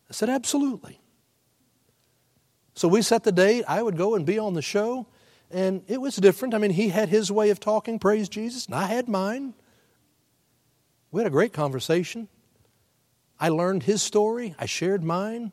I 0.10 0.14
said, 0.14 0.30
Absolutely. 0.30 1.00
So 2.78 2.88
we 2.88 3.02
set 3.02 3.24
the 3.24 3.32
date. 3.32 3.66
I 3.68 3.82
would 3.82 3.98
go 3.98 4.14
and 4.14 4.24
be 4.24 4.38
on 4.38 4.54
the 4.54 4.62
show, 4.62 5.08
and 5.50 5.82
it 5.88 6.00
was 6.00 6.16
different. 6.16 6.54
I 6.54 6.60
mean, 6.60 6.70
he 6.70 6.90
had 6.90 7.10
his 7.10 7.32
way 7.32 7.50
of 7.50 7.60
talking, 7.60 7.98
praise 7.98 8.30
Jesus, 8.30 8.68
and 8.68 8.76
I 8.76 8.86
had 8.86 9.10
mine. 9.10 9.56
We 11.12 11.22
had 11.22 11.28
a 11.28 11.32
great 11.32 11.54
conversation. 11.54 12.28
I 13.40 13.50
learned 13.50 13.84
his 13.84 14.04
story, 14.04 14.54
I 14.60 14.68
shared 14.68 15.04
mine. 15.04 15.52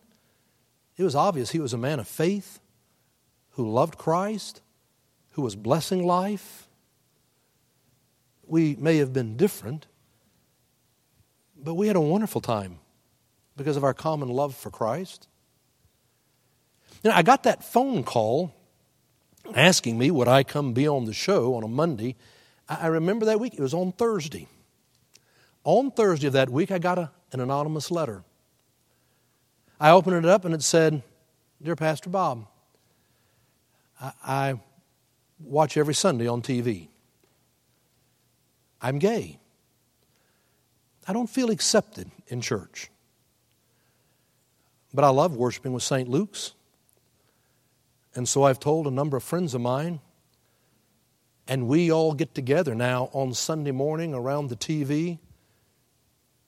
It 0.99 1.03
was 1.03 1.15
obvious 1.15 1.51
he 1.51 1.61
was 1.61 1.73
a 1.73 1.79
man 1.79 1.99
of 1.99 2.07
faith 2.07 2.61
who 3.53 3.71
loved 3.71 3.97
Christ, 3.97 4.61
who 5.31 5.43
was 5.43 5.57
blessing 5.57 6.07
life. 6.07 6.69
We 8.47 8.77
may 8.77 8.99
have 8.99 9.15
been 9.15 9.39
different, 9.39 9.87
but 11.57 11.75
we 11.75 11.87
had 11.87 11.97
a 11.97 12.01
wonderful 12.01 12.43
time 12.43 12.81
because 13.57 13.77
of 13.77 13.85
our 13.85 13.95
common 13.95 14.29
love 14.29 14.55
for 14.55 14.71
Christ. 14.71 15.29
You 17.03 17.11
know, 17.11 17.17
I 17.17 17.23
got 17.23 17.45
that 17.45 17.63
phone 17.63 18.03
call 18.03 18.55
asking 19.55 19.99
me 19.99 20.11
would 20.11 20.29
I 20.29 20.43
come 20.43 20.73
be 20.73 20.89
on 20.89 21.05
the 21.05 21.13
show 21.13 21.55
on 21.55 21.63
a 21.63 21.69
Monday. 21.69 22.17
I 22.69 22.87
remember 22.87 23.27
that 23.27 23.41
week, 23.41 23.55
it 23.55 23.61
was 23.61 23.75
on 23.75 23.93
Thursday. 23.93 24.49
On 25.65 25.91
Thursday 25.91 26.27
of 26.27 26.33
that 26.33 26.49
week, 26.51 26.71
I 26.71 26.79
got 26.79 26.99
a, 26.99 27.11
an 27.33 27.41
anonymous 27.41 27.91
letter. 27.91 28.23
I 29.79 29.91
opened 29.91 30.17
it 30.17 30.25
up 30.25 30.45
and 30.45 30.55
it 30.55 30.63
said, 30.63 31.03
Dear 31.63 31.77
Pastor 31.77 32.11
Bob, 32.11 32.47
I, 34.01 34.13
I 34.25 34.61
watch 35.39 35.77
every 35.77 35.95
Sunday 35.95 36.27
on 36.27 36.43
TV. 36.43 36.89
I'm 38.81 38.99
gay. 38.99 39.39
I 41.07 41.13
don't 41.13 41.29
feel 41.29 41.51
accepted 41.51 42.11
in 42.29 42.41
church. 42.41 42.91
But 44.95 45.05
I 45.05 45.09
love 45.09 45.37
worshiping 45.37 45.73
with 45.73 45.83
St. 45.83 46.09
Luke's. 46.09 46.53
And 48.15 48.29
so 48.29 48.45
I've 48.45 48.61
told 48.61 48.87
a 48.87 48.93
number 48.93 49.17
of 49.17 49.25
friends 49.25 49.53
of 49.53 49.61
mine, 49.61 49.99
and 51.49 51.67
we 51.67 51.91
all 51.91 52.15
get 52.15 52.33
together 52.33 52.77
now 52.77 53.11
on 53.13 53.35
Sunday 53.35 53.73
morning 53.73 54.15
around 54.15 54.49
the 54.49 54.57
TV 54.57 55.19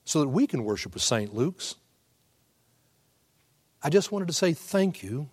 so 0.05 0.21
that 0.21 0.29
we 0.29 0.47
can 0.47 0.63
worship 0.63 0.93
with 0.93 1.03
St. 1.03 1.35
Luke's. 1.35 1.75
I 3.83 3.89
just 3.89 4.13
wanted 4.13 4.29
to 4.29 4.33
say 4.33 4.53
thank 4.53 5.03
you 5.03 5.29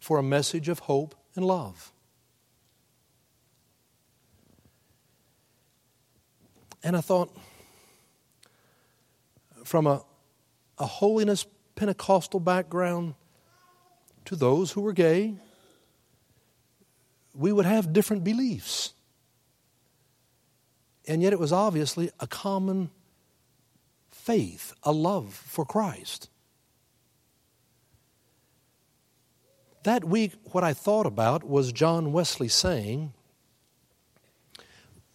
for 0.00 0.18
a 0.18 0.22
message 0.22 0.70
of 0.70 0.78
hope 0.78 1.14
and 1.36 1.44
love. 1.44 1.92
And 6.82 6.96
I 6.96 7.02
thought, 7.02 7.36
from 9.64 9.86
a, 9.86 10.02
a 10.78 10.86
holiness 10.86 11.46
Pentecostal 11.74 12.40
background 12.40 13.14
to 14.24 14.36
those 14.36 14.72
who 14.72 14.80
were 14.80 14.92
gay, 14.92 15.34
we 17.34 17.52
would 17.52 17.66
have 17.66 17.92
different 17.92 18.24
beliefs. 18.24 18.92
And 21.06 21.22
yet 21.22 21.32
it 21.32 21.38
was 21.38 21.52
obviously 21.52 22.10
a 22.20 22.26
common 22.26 22.90
faith, 24.10 24.72
a 24.82 24.92
love 24.92 25.34
for 25.34 25.64
Christ. 25.64 26.28
That 29.82 30.04
week, 30.04 30.34
what 30.52 30.62
I 30.62 30.74
thought 30.74 31.06
about 31.06 31.42
was 31.42 31.72
John 31.72 32.12
Wesley 32.12 32.46
saying, 32.46 33.12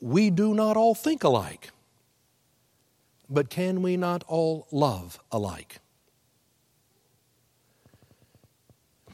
We 0.01 0.29
do 0.29 0.53
not 0.53 0.75
all 0.75 0.93
think 0.93 1.23
alike, 1.23 1.71
but 3.29 3.49
can 3.49 3.81
we 3.81 3.95
not 3.95 4.23
all 4.27 4.67
love 4.71 5.19
alike? 5.31 5.79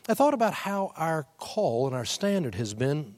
I 0.07 0.13
thought 0.13 0.33
about 0.33 0.53
how 0.53 0.91
our 0.97 1.27
call 1.37 1.87
and 1.87 1.95
our 1.95 2.05
standard 2.05 2.55
has 2.55 2.73
been 2.73 3.15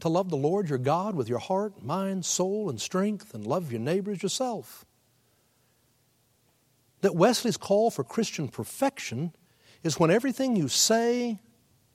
to 0.00 0.08
love 0.08 0.28
the 0.28 0.36
Lord 0.36 0.68
your 0.68 0.78
God 0.78 1.14
with 1.14 1.28
your 1.28 1.38
heart, 1.38 1.82
mind, 1.82 2.24
soul, 2.24 2.68
and 2.68 2.80
strength, 2.80 3.32
and 3.32 3.46
love 3.46 3.70
your 3.70 3.80
neighbors 3.80 4.22
yourself. 4.22 4.84
That 7.02 7.14
Wesley's 7.14 7.56
call 7.56 7.90
for 7.90 8.02
Christian 8.02 8.48
perfection 8.48 9.32
is 9.84 10.00
when 10.00 10.10
everything 10.10 10.56
you 10.56 10.66
say 10.68 11.38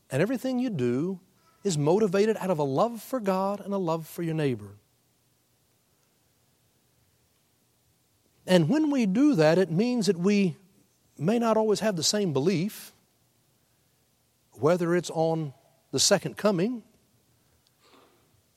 and 0.10 0.22
everything 0.22 0.60
you 0.60 0.70
do 0.70 1.20
is 1.63 1.78
motivated 1.78 2.38
out 2.38 2.50
of 2.50 2.60
a 2.60 2.63
love 2.63 3.02
for 3.02 3.20
God 3.20 3.60
and 3.60 3.74
a 3.74 3.78
love 3.78 4.08
for 4.08 4.24
your 4.24 4.34
neighbor. 4.34 4.78
And 8.48 8.70
when 8.70 8.89
we 8.89 9.06
do 9.06 9.36
that, 9.36 9.58
it 9.58 9.70
means 9.70 10.08
that 10.08 10.17
we 10.17 10.56
may 11.17 11.38
not 11.38 11.58
always 11.58 11.82
have 11.82 11.96
the 11.96 12.04
same 12.04 12.34
belief 12.34 12.94
whether 14.62 14.95
it's 14.95 15.10
on 15.10 15.54
the 15.91 16.00
second 16.00 16.38
coming 16.38 16.84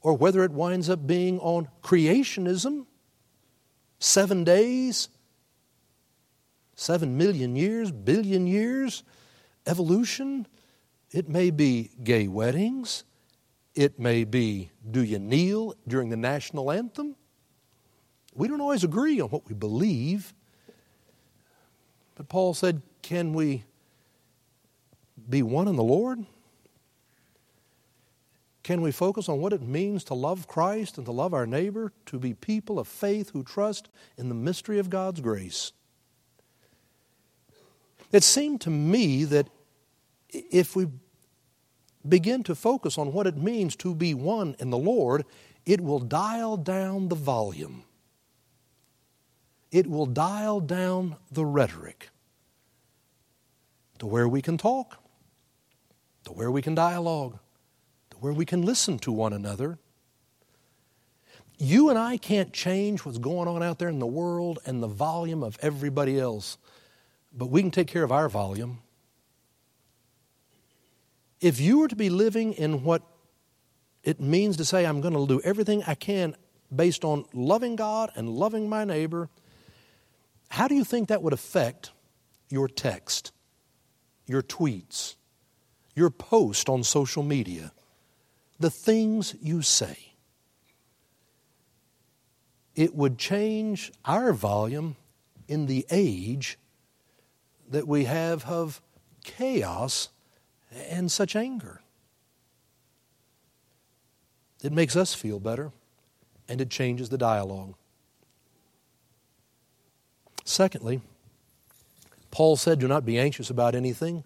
or 0.01 0.15
whether 0.17 0.45
it 0.45 0.51
winds 0.53 0.91
up 0.91 1.07
being 1.07 1.39
on 1.41 1.67
creationism, 1.83 2.87
seven 3.99 4.45
days, 4.45 5.09
seven 6.77 7.17
million 7.17 7.57
years, 7.57 7.91
billion 7.91 8.47
years, 8.47 9.03
evolution. 9.67 10.47
It 11.11 11.29
may 11.29 11.51
be 11.51 11.91
gay 12.03 12.29
weddings. 12.29 13.05
It 13.75 13.99
may 13.99 14.25
be 14.25 14.71
do 14.89 15.03
you 15.03 15.19
kneel 15.19 15.75
during 15.89 16.11
the 16.11 16.17
national 16.17 16.71
anthem? 16.71 17.17
We 18.35 18.49
don't 18.49 18.61
always 18.61 18.85
agree 18.85 19.21
on 19.21 19.31
what 19.31 19.49
we 19.49 19.55
believe. 19.55 20.35
But 22.15 22.29
Paul 22.29 22.53
said, 22.53 22.83
can 23.03 23.33
we 23.33 23.65
be 25.29 25.43
one 25.43 25.69
in 25.69 25.77
the 25.77 25.83
Lord? 25.83 26.25
Can 28.63 28.81
we 28.81 28.93
focus 28.93 29.29
on 29.29 29.41
what 29.41 29.53
it 29.53 29.61
means 29.61 30.05
to 30.05 30.15
love 30.15 30.49
Christ 30.49 30.97
and 30.97 31.05
to 31.05 31.13
love 31.13 31.35
our 31.35 31.47
neighbor, 31.47 31.93
to 32.07 32.19
be 32.19 32.33
people 32.33 32.79
of 32.79 32.89
faith 32.89 33.31
who 33.31 33.45
trust 33.45 33.91
in 34.17 34.31
the 34.31 34.35
mystery 34.35 34.79
of 34.79 34.89
God's 34.89 35.21
grace? 35.21 35.73
It 38.11 38.25
seemed 38.25 38.63
to 38.63 38.71
me 38.71 39.25
that 39.25 39.49
if 40.31 40.75
we 40.75 40.87
begin 42.09 42.43
to 42.45 42.55
focus 42.55 42.97
on 42.97 43.13
what 43.13 43.27
it 43.27 43.37
means 43.37 43.77
to 43.77 43.95
be 43.95 44.15
one 44.15 44.57
in 44.59 44.71
the 44.71 44.79
Lord, 44.79 45.27
it 45.67 45.83
will 45.83 45.99
dial 45.99 46.57
down 46.57 47.09
the 47.09 47.15
volume. 47.15 47.85
It 49.71 49.87
will 49.87 50.07
dial 50.07 50.61
down 50.61 51.17
the 51.31 51.45
rhetoric 51.45 52.09
to 53.99 54.07
where 54.07 54.29
we 54.29 54.41
can 54.41 54.57
talk 54.57 55.04
to 56.25 56.33
where 56.33 56.51
we 56.51 56.63
can 56.63 56.75
dialogue, 56.75 57.39
to 58.11 58.17
where 58.19 58.33
we 58.33 58.45
can 58.45 58.63
listen 58.63 58.99
to 59.01 59.13
one 59.13 59.33
another. 59.33 59.79
You 61.59 61.91
and 61.91 61.99
I 61.99 62.17
can't 62.17 62.53
change 62.53 63.05
what's 63.05 63.19
going 63.19 63.49
on 63.49 63.63
out 63.63 63.79
there 63.79 63.89
in 63.89 64.01
the 64.01 64.07
world 64.07 64.59
and 64.67 64.83
the 64.83 64.89
volume 64.89 65.43
of 65.43 65.57
everybody 65.63 66.19
else, 66.19 66.59
but 67.33 67.47
we 67.47 67.63
can 67.63 67.71
take 67.71 67.87
care 67.87 68.03
of 68.03 68.11
our 68.11 68.29
volume. 68.29 68.81
If 71.41 71.61
you 71.61 71.79
were 71.79 71.89
to 71.89 71.97
be 71.97 72.11
living 72.11 72.55
in 72.55 72.83
what 72.85 73.03
it 74.03 74.21
means 74.21 74.57
to 74.57 74.65
say, 74.65 74.85
I'm 74.85 75.01
going 75.01 75.15
to 75.15 75.27
do 75.27 75.41
everything 75.45 75.83
I 75.87 75.95
can 75.95 76.37
based 76.75 77.05
on 77.05 77.25
loving 77.33 77.77
God 77.77 78.11
and 78.17 78.29
loving 78.29 78.69
my 78.69 78.85
neighbor, 78.85 79.29
how 80.49 80.69
do 80.69 80.75
you 80.75 80.85
think 80.85 81.09
that 81.09 81.23
would 81.23 81.33
affect 81.33 81.93
your 82.49 82.69
text, 82.69 83.33
your 84.27 84.43
tweets, 84.43 85.17
your 85.95 86.11
post 86.11 86.69
on 86.69 86.83
social 86.83 87.23
media, 87.23 87.73
the 88.59 88.71
things 88.71 89.35
you 89.41 89.63
say. 89.63 90.15
It 92.75 92.95
would 92.95 93.19
change 93.19 93.93
our 94.05 94.33
volume 94.33 94.97
in 95.47 95.67
the 95.67 95.87
age 95.91 96.59
that 97.71 97.87
we 97.87 98.05
have 98.05 98.45
of 98.47 98.83
chaos 99.23 100.09
and 100.73 101.11
such 101.11 101.37
anger. 101.37 101.81
It 104.63 104.73
makes 104.73 104.97
us 104.97 105.15
feel 105.15 105.39
better 105.39 105.73
and 106.49 106.61
it 106.61 106.71
changes 106.71 107.09
the 107.09 107.19
dialogue. 107.19 107.75
Secondly, 110.45 111.01
Paul 112.31 112.57
said, 112.57 112.79
Do 112.79 112.89
not 112.89 113.07
be 113.07 113.19
anxious 113.19 113.51
about 113.51 113.75
anything, 113.75 114.25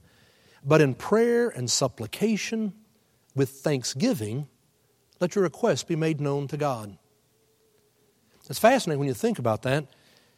but 0.69 0.83
in 0.83 0.95
prayer 0.95 1.49
and 1.49 1.71
supplication 1.71 2.75
with 3.35 3.49
thanksgiving, 3.49 4.47
let 5.19 5.35
your 5.35 5.43
requests 5.43 5.83
be 5.83 5.97
made 5.97 6.21
known 6.21 6.47
to 6.49 6.59
God. 6.59 6.99
It's 8.51 8.59
fascinating 8.59 8.99
when 8.99 9.09
you 9.09 9.15
think 9.15 9.39
about 9.39 9.63
that. 9.63 9.87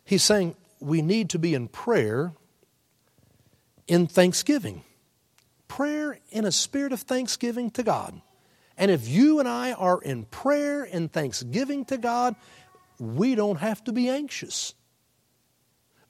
He's 0.04 0.22
saying 0.22 0.54
we 0.78 1.02
need 1.02 1.30
to 1.30 1.38
be 1.40 1.52
in 1.52 1.66
prayer 1.66 2.32
in 3.88 4.06
thanksgiving. 4.06 4.84
Prayer 5.66 6.20
in 6.30 6.44
a 6.44 6.52
spirit 6.52 6.92
of 6.92 7.00
thanksgiving 7.00 7.70
to 7.72 7.82
God. 7.82 8.20
And 8.76 8.88
if 8.92 9.08
you 9.08 9.40
and 9.40 9.48
I 9.48 9.72
are 9.72 10.00
in 10.00 10.26
prayer 10.26 10.84
and 10.84 11.12
thanksgiving 11.12 11.84
to 11.86 11.98
God, 11.98 12.36
we 13.00 13.34
don't 13.34 13.58
have 13.58 13.82
to 13.84 13.92
be 13.92 14.08
anxious. 14.08 14.74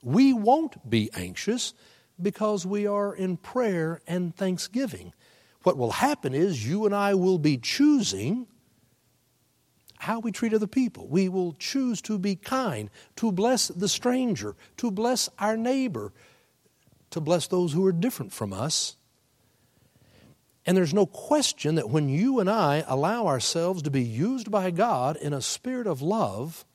We 0.03 0.31
won't 0.31 0.87
be 0.87 1.09
anxious 1.13 1.73
because 2.21 2.65
we 2.65 2.87
are 2.87 3.13
in 3.13 3.37
prayer 3.37 4.01
and 4.07 4.35
thanksgiving. 4.35 5.13
What 5.63 5.77
will 5.77 5.91
happen 5.91 6.33
is 6.33 6.67
you 6.67 6.85
and 6.85 6.95
I 6.95 7.13
will 7.13 7.37
be 7.37 7.57
choosing 7.57 8.47
how 9.99 10.19
we 10.19 10.31
treat 10.31 10.53
other 10.53 10.67
people. 10.67 11.07
We 11.07 11.29
will 11.29 11.53
choose 11.53 12.01
to 12.03 12.17
be 12.17 12.35
kind, 12.35 12.89
to 13.17 13.31
bless 13.31 13.67
the 13.67 13.87
stranger, 13.87 14.55
to 14.77 14.89
bless 14.89 15.29
our 15.37 15.55
neighbor, 15.55 16.11
to 17.11 17.21
bless 17.21 17.45
those 17.45 17.73
who 17.73 17.85
are 17.85 17.91
different 17.91 18.33
from 18.33 18.51
us. 18.51 18.95
And 20.65 20.75
there's 20.75 20.93
no 20.93 21.05
question 21.05 21.75
that 21.75 21.89
when 21.89 22.09
you 22.09 22.39
and 22.39 22.49
I 22.49 22.83
allow 22.87 23.27
ourselves 23.27 23.83
to 23.83 23.91
be 23.91 24.03
used 24.03 24.49
by 24.49 24.71
God 24.71 25.17
in 25.17 25.33
a 25.33 25.41
spirit 25.41 25.85
of 25.87 26.01
love, 26.01 26.65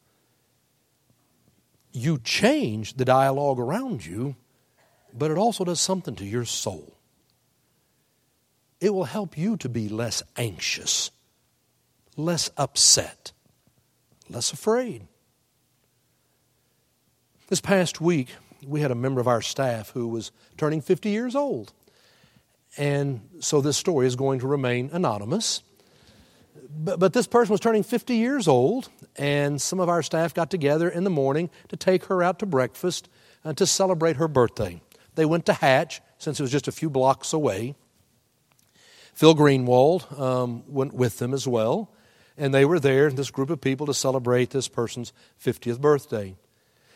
you 1.92 2.18
change 2.18 2.94
the 2.94 3.04
dialogue 3.04 3.58
around 3.58 4.04
you, 4.04 4.36
but 5.12 5.30
it 5.30 5.38
also 5.38 5.64
does 5.64 5.80
something 5.80 6.14
to 6.16 6.24
your 6.24 6.44
soul. 6.44 6.96
It 8.80 8.92
will 8.92 9.04
help 9.04 9.38
you 9.38 9.56
to 9.58 9.68
be 9.68 9.88
less 9.88 10.22
anxious, 10.36 11.10
less 12.16 12.50
upset, 12.56 13.32
less 14.28 14.52
afraid. 14.52 15.06
This 17.48 17.60
past 17.60 18.00
week, 18.00 18.28
we 18.66 18.80
had 18.80 18.90
a 18.90 18.96
member 18.96 19.20
of 19.20 19.28
our 19.28 19.40
staff 19.40 19.90
who 19.90 20.08
was 20.08 20.32
turning 20.56 20.80
50 20.80 21.10
years 21.10 21.34
old. 21.34 21.72
And 22.76 23.20
so 23.40 23.60
this 23.60 23.76
story 23.76 24.06
is 24.06 24.16
going 24.16 24.40
to 24.40 24.46
remain 24.46 24.90
anonymous. 24.92 25.62
But, 26.78 26.98
but 26.98 27.12
this 27.12 27.26
person 27.26 27.52
was 27.52 27.60
turning 27.60 27.82
50 27.82 28.16
years 28.16 28.48
old, 28.48 28.88
and 29.16 29.62
some 29.62 29.80
of 29.80 29.88
our 29.88 30.02
staff 30.02 30.34
got 30.34 30.50
together 30.50 30.88
in 30.88 31.04
the 31.04 31.10
morning 31.10 31.48
to 31.68 31.76
take 31.76 32.06
her 32.06 32.22
out 32.22 32.40
to 32.40 32.46
breakfast 32.46 33.08
and 33.44 33.52
uh, 33.52 33.54
to 33.54 33.66
celebrate 33.66 34.16
her 34.16 34.28
birthday. 34.28 34.80
They 35.16 35.24
went 35.24 35.46
to 35.46 35.52
Hatch, 35.52 36.00
since 36.18 36.38
it 36.38 36.42
was 36.42 36.52
just 36.52 36.68
a 36.68 36.72
few 36.72 36.88
blocks 36.88 37.32
away. 37.32 37.74
Phil 39.14 39.34
Greenwald 39.34 40.18
um, 40.20 40.62
went 40.68 40.92
with 40.92 41.18
them 41.18 41.34
as 41.34 41.48
well, 41.48 41.90
and 42.36 42.54
they 42.54 42.64
were 42.64 42.78
there, 42.78 43.10
this 43.10 43.30
group 43.30 43.50
of 43.50 43.60
people, 43.60 43.86
to 43.86 43.94
celebrate 43.94 44.50
this 44.50 44.68
person's 44.68 45.12
50th 45.42 45.80
birthday. 45.80 46.36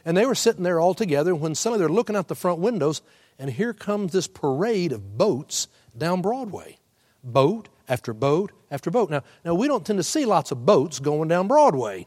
And 0.04 0.16
they 0.16 0.26
were 0.26 0.34
sitting 0.34 0.62
there 0.62 0.78
all 0.78 0.94
together 0.94 1.34
when 1.34 1.54
suddenly 1.54 1.78
they're 1.80 1.88
looking 1.88 2.16
out 2.16 2.28
the 2.28 2.34
front 2.34 2.60
windows, 2.60 3.00
and 3.38 3.50
here 3.50 3.72
comes 3.72 4.12
this 4.12 4.26
parade 4.26 4.92
of 4.92 5.16
boats 5.16 5.68
down 5.96 6.20
Broadway. 6.20 6.78
Boat 7.24 7.68
after 7.88 8.12
boat 8.12 8.52
after 8.70 8.90
boat. 8.90 9.10
Now, 9.10 9.22
now 9.44 9.54
we 9.54 9.66
don't 9.66 9.84
tend 9.84 9.98
to 9.98 10.02
see 10.02 10.24
lots 10.24 10.50
of 10.52 10.64
boats 10.64 11.00
going 11.00 11.28
down 11.28 11.48
Broadway. 11.48 12.06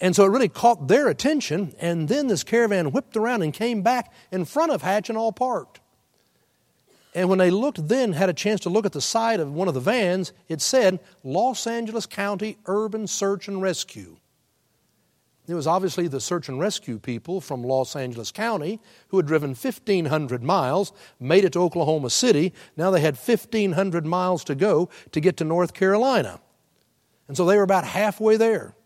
And 0.00 0.16
so 0.16 0.24
it 0.24 0.30
really 0.30 0.48
caught 0.48 0.88
their 0.88 1.08
attention, 1.08 1.74
and 1.78 2.08
then 2.08 2.28
this 2.28 2.42
caravan 2.42 2.90
whipped 2.90 3.16
around 3.16 3.42
and 3.42 3.52
came 3.52 3.82
back 3.82 4.12
in 4.32 4.46
front 4.46 4.72
of 4.72 4.82
Hatch 4.82 5.10
and 5.10 5.18
all 5.18 5.32
parked. 5.32 5.80
And 7.14 7.28
when 7.28 7.38
they 7.38 7.50
looked 7.50 7.88
then, 7.88 8.12
had 8.12 8.30
a 8.30 8.34
chance 8.34 8.60
to 8.60 8.70
look 8.70 8.86
at 8.86 8.92
the 8.92 9.00
side 9.00 9.40
of 9.40 9.52
one 9.52 9.68
of 9.68 9.74
the 9.74 9.80
vans, 9.80 10.32
it 10.48 10.60
said 10.60 11.00
Los 11.24 11.66
Angeles 11.66 12.06
County 12.06 12.56
Urban 12.66 13.06
Search 13.06 13.48
and 13.48 13.60
Rescue. 13.60 14.16
It 15.50 15.54
was 15.54 15.66
obviously 15.66 16.06
the 16.06 16.20
search 16.20 16.48
and 16.48 16.60
rescue 16.60 17.00
people 17.00 17.40
from 17.40 17.64
Los 17.64 17.96
Angeles 17.96 18.30
County 18.30 18.78
who 19.08 19.16
had 19.16 19.26
driven 19.26 19.50
1,500 19.50 20.44
miles, 20.44 20.92
made 21.18 21.44
it 21.44 21.54
to 21.54 21.58
Oklahoma 21.60 22.08
City. 22.10 22.52
Now 22.76 22.92
they 22.92 23.00
had 23.00 23.16
1,500 23.16 24.06
miles 24.06 24.44
to 24.44 24.54
go 24.54 24.88
to 25.10 25.20
get 25.20 25.36
to 25.38 25.44
North 25.44 25.74
Carolina. 25.74 26.40
And 27.26 27.36
so 27.36 27.44
they 27.44 27.56
were 27.56 27.64
about 27.64 27.84
halfway 27.84 28.36
there. 28.36 28.76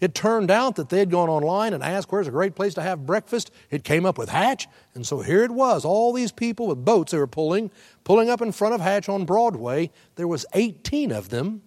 It 0.00 0.14
turned 0.14 0.50
out 0.50 0.76
that 0.76 0.90
they 0.90 1.00
had 1.00 1.10
gone 1.10 1.28
online 1.28 1.74
and 1.74 1.82
asked 1.82 2.12
where's 2.12 2.28
a 2.28 2.32
great 2.32 2.54
place 2.54 2.74
to 2.74 2.82
have 2.82 3.04
breakfast. 3.04 3.50
It 3.70 3.82
came 3.82 4.06
up 4.06 4.16
with 4.16 4.28
Hatch, 4.28 4.68
and 4.94 5.04
so 5.04 5.20
here 5.20 5.42
it 5.42 5.50
was. 5.50 5.84
All 5.84 6.12
these 6.12 6.30
people 6.30 6.68
with 6.68 6.84
boats 6.84 7.10
they 7.10 7.18
were 7.18 7.26
pulling, 7.26 7.72
pulling 8.04 8.30
up 8.30 8.40
in 8.40 8.52
front 8.52 8.74
of 8.74 8.80
Hatch 8.80 9.08
on 9.08 9.24
Broadway. 9.24 9.90
There 10.14 10.28
was 10.28 10.46
18 10.54 11.10
of 11.10 11.30
them. 11.30 11.62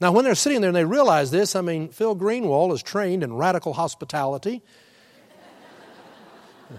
Now, 0.00 0.10
when 0.10 0.24
they're 0.24 0.34
sitting 0.34 0.60
there 0.60 0.70
and 0.70 0.76
they 0.76 0.84
realize 0.84 1.30
this, 1.30 1.54
I 1.54 1.60
mean, 1.60 1.88
Phil 1.88 2.16
Greenwald 2.16 2.72
is 2.72 2.82
trained 2.82 3.22
in 3.22 3.34
radical 3.34 3.74
hospitality. 3.74 4.60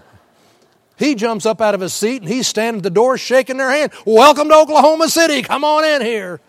he 0.98 1.14
jumps 1.14 1.46
up 1.46 1.62
out 1.62 1.74
of 1.74 1.80
his 1.80 1.94
seat 1.94 2.20
and 2.20 2.30
he's 2.30 2.46
standing 2.46 2.80
at 2.80 2.82
the 2.82 2.90
door 2.90 3.16
shaking 3.16 3.56
their 3.56 3.70
hand. 3.70 3.90
Welcome 4.04 4.50
to 4.50 4.54
Oklahoma 4.54 5.08
City. 5.08 5.40
Come 5.40 5.64
on 5.64 5.82
in 5.82 6.02
here. 6.02 6.42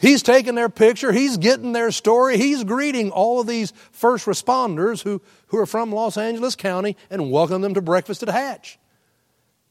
He's 0.00 0.22
taking 0.22 0.54
their 0.54 0.68
picture. 0.68 1.10
He's 1.10 1.36
getting 1.36 1.72
their 1.72 1.90
story. 1.90 2.38
He's 2.38 2.62
greeting 2.62 3.10
all 3.10 3.40
of 3.40 3.48
these 3.48 3.72
first 3.90 4.26
responders 4.26 5.02
who, 5.02 5.20
who 5.48 5.58
are 5.58 5.66
from 5.66 5.90
Los 5.90 6.16
Angeles 6.16 6.54
County 6.54 6.96
and 7.10 7.32
welcome 7.32 7.62
them 7.62 7.74
to 7.74 7.82
breakfast 7.82 8.22
at 8.22 8.28
Hatch. 8.28 8.78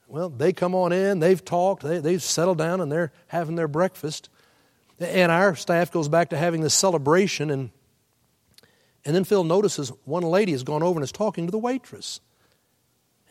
Well, 0.07 0.29
they 0.29 0.53
come 0.53 0.73
on 0.73 0.93
in, 0.93 1.19
they've 1.19 1.43
talked, 1.43 1.83
they, 1.83 1.99
they've 1.99 2.23
settled 2.23 2.57
down, 2.57 2.79
and 2.79 2.89
they're 2.89 3.11
having 3.27 3.55
their 3.55 3.67
breakfast. 3.67 4.29
And 4.99 5.31
our 5.31 5.55
staff 5.55 5.91
goes 5.91 6.07
back 6.07 6.29
to 6.29 6.37
having 6.37 6.61
this 6.61 6.73
celebration, 6.73 7.49
and, 7.51 7.71
and 9.03 9.13
then 9.13 9.25
Phil 9.25 9.43
notices 9.43 9.91
one 10.05 10.23
lady 10.23 10.53
has 10.53 10.63
gone 10.63 10.81
over 10.81 10.97
and 10.97 11.03
is 11.03 11.11
talking 11.11 11.45
to 11.45 11.51
the 11.51 11.57
waitress. 11.57 12.21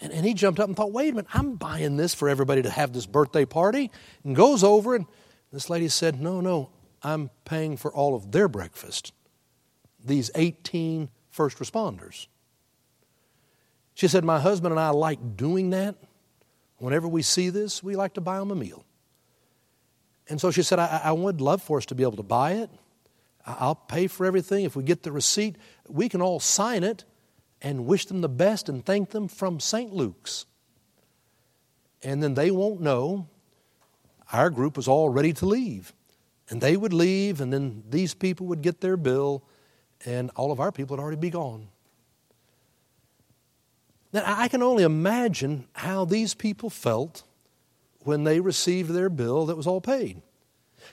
And, 0.02 0.12
and 0.12 0.26
he 0.26 0.34
jumped 0.34 0.60
up 0.60 0.68
and 0.68 0.76
thought, 0.76 0.92
wait 0.92 1.08
a 1.08 1.12
minute, 1.12 1.30
I'm 1.32 1.56
buying 1.56 1.96
this 1.96 2.14
for 2.14 2.28
everybody 2.28 2.60
to 2.60 2.70
have 2.70 2.92
this 2.92 3.06
birthday 3.06 3.46
party. 3.46 3.90
And 4.22 4.36
goes 4.36 4.62
over, 4.62 4.94
and 4.94 5.06
this 5.52 5.70
lady 5.70 5.88
said, 5.88 6.20
no, 6.20 6.42
no, 6.42 6.68
I'm 7.06 7.30
paying 7.44 7.76
for 7.76 7.92
all 7.92 8.16
of 8.16 8.32
their 8.32 8.48
breakfast. 8.48 9.12
These 10.04 10.28
18 10.34 11.08
first 11.30 11.58
responders. 11.58 12.26
She 13.94 14.08
said, 14.08 14.24
My 14.24 14.40
husband 14.40 14.72
and 14.72 14.80
I 14.80 14.90
like 14.90 15.36
doing 15.36 15.70
that. 15.70 15.94
Whenever 16.78 17.06
we 17.06 17.22
see 17.22 17.48
this, 17.48 17.80
we 17.80 17.94
like 17.94 18.14
to 18.14 18.20
buy 18.20 18.40
them 18.40 18.50
a 18.50 18.56
meal. 18.56 18.84
And 20.28 20.40
so 20.40 20.50
she 20.50 20.64
said, 20.64 20.80
I, 20.80 21.00
I 21.04 21.12
would 21.12 21.40
love 21.40 21.62
for 21.62 21.78
us 21.78 21.86
to 21.86 21.94
be 21.94 22.02
able 22.02 22.16
to 22.16 22.24
buy 22.24 22.54
it. 22.54 22.70
I'll 23.46 23.76
pay 23.76 24.08
for 24.08 24.26
everything. 24.26 24.64
If 24.64 24.74
we 24.74 24.82
get 24.82 25.04
the 25.04 25.12
receipt, 25.12 25.54
we 25.88 26.08
can 26.08 26.20
all 26.20 26.40
sign 26.40 26.82
it 26.82 27.04
and 27.62 27.86
wish 27.86 28.06
them 28.06 28.20
the 28.20 28.28
best 28.28 28.68
and 28.68 28.84
thank 28.84 29.10
them 29.10 29.28
from 29.28 29.60
St. 29.60 29.92
Luke's. 29.92 30.44
And 32.02 32.20
then 32.20 32.34
they 32.34 32.50
won't 32.50 32.80
know 32.80 33.28
our 34.32 34.50
group 34.50 34.76
was 34.76 34.88
all 34.88 35.08
ready 35.08 35.32
to 35.34 35.46
leave. 35.46 35.92
And 36.48 36.60
they 36.60 36.76
would 36.76 36.92
leave, 36.92 37.40
and 37.40 37.52
then 37.52 37.82
these 37.88 38.14
people 38.14 38.46
would 38.46 38.62
get 38.62 38.80
their 38.80 38.96
bill, 38.96 39.42
and 40.04 40.30
all 40.36 40.52
of 40.52 40.60
our 40.60 40.70
people 40.70 40.96
would 40.96 41.02
already 41.02 41.20
be 41.20 41.30
gone. 41.30 41.68
Now, 44.12 44.22
I 44.24 44.48
can 44.48 44.62
only 44.62 44.84
imagine 44.84 45.66
how 45.72 46.04
these 46.04 46.34
people 46.34 46.70
felt 46.70 47.24
when 48.04 48.24
they 48.24 48.40
received 48.40 48.90
their 48.90 49.10
bill 49.10 49.46
that 49.46 49.56
was 49.56 49.66
all 49.66 49.80
paid. 49.80 50.22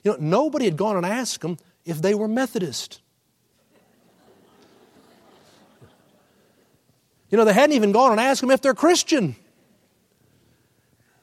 You 0.03 0.11
know, 0.11 0.17
nobody 0.19 0.65
had 0.65 0.77
gone 0.77 0.97
and 0.97 1.05
asked 1.05 1.41
them 1.41 1.57
if 1.85 2.01
they 2.01 2.15
were 2.15 2.27
Methodist. 2.27 2.99
You 7.29 7.37
know, 7.37 7.45
they 7.45 7.53
hadn't 7.53 7.75
even 7.75 7.91
gone 7.91 8.11
and 8.11 8.19
asked 8.19 8.41
them 8.41 8.51
if 8.51 8.61
they're 8.61 8.73
Christian. 8.73 9.35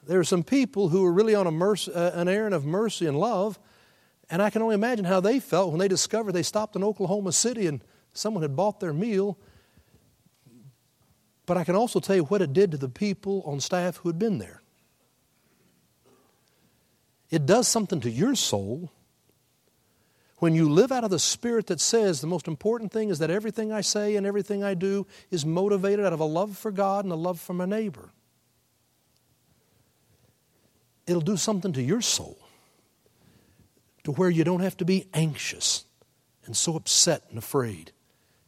There 0.07 0.19
are 0.19 0.25
some 0.25 0.43
people 0.43 0.89
who 0.89 1.05
are 1.05 1.13
really 1.13 1.35
on 1.35 1.47
a 1.47 1.53
mercy, 1.53 1.93
uh, 1.93 2.21
an 2.21 2.29
errand 2.29 2.55
of 2.55 2.65
mercy 2.65 3.07
and 3.07 3.19
love, 3.19 3.59
and 4.31 4.41
I 4.41 4.51
can 4.51 4.63
only 4.63 4.75
imagine 4.75 5.05
how 5.05 5.21
they 5.21 5.41
felt 5.41 5.71
when 5.71 5.81
they 5.81 5.89
discovered 5.89 6.33
they 6.33 6.43
stopped 6.43 6.77
in 6.77 6.85
Oklahoma 6.85 7.33
City 7.33 7.67
and 7.67 7.81
someone 8.13 8.43
had 8.43 8.57
bought 8.57 8.81
their 8.81 8.93
meal 8.93 9.37
but 11.51 11.57
I 11.57 11.65
can 11.65 11.75
also 11.75 11.99
tell 11.99 12.15
you 12.15 12.23
what 12.23 12.43
it 12.43 12.53
did 12.53 12.71
to 12.71 12.77
the 12.77 12.89
people 12.89 13.43
on 13.45 13.59
staff 13.59 13.97
who 13.97 14.09
had 14.09 14.21
been 14.21 14.39
there. 14.39 14.63
It 17.29 17.45
does 17.45 17.67
something 17.67 17.99
to 18.03 18.09
your 18.09 18.37
soul 18.37 18.93
when 20.39 20.55
you 20.55 20.71
live 20.71 20.93
out 20.93 21.03
of 21.03 21.11
the 21.11 21.19
spirit 21.19 21.67
that 21.67 21.81
says 21.81 22.21
the 22.21 22.29
most 22.29 22.47
important 22.47 22.93
thing 22.93 23.09
is 23.09 23.19
that 23.19 23.31
everything 23.31 23.73
I 23.73 23.81
say 23.81 24.15
and 24.15 24.25
everything 24.25 24.63
I 24.63 24.75
do 24.75 25.09
is 25.33 25.45
motivated 25.45 26.07
out 26.07 26.13
of 26.13 26.21
a 26.21 26.25
love 26.25 26.57
for 26.57 26.71
God 26.71 27.05
and 27.05 27.13
a 27.13 27.17
love 27.17 27.41
for 27.41 27.53
my 27.53 27.67
neighbor. 27.67 28.11
It'll 31.09 31.21
do 31.21 31.37
something 31.37 31.73
to 31.73 31.83
your 31.83 32.01
soul 32.01 32.39
to 34.05 34.13
where 34.13 34.31
you 34.31 34.45
don't 34.45 34.61
have 34.61 34.77
to 34.79 34.85
be 34.85 35.07
anxious 35.13 35.85
and 36.47 36.57
so 36.57 36.77
upset 36.77 37.25
and 37.29 37.39
afraid. 37.39 37.93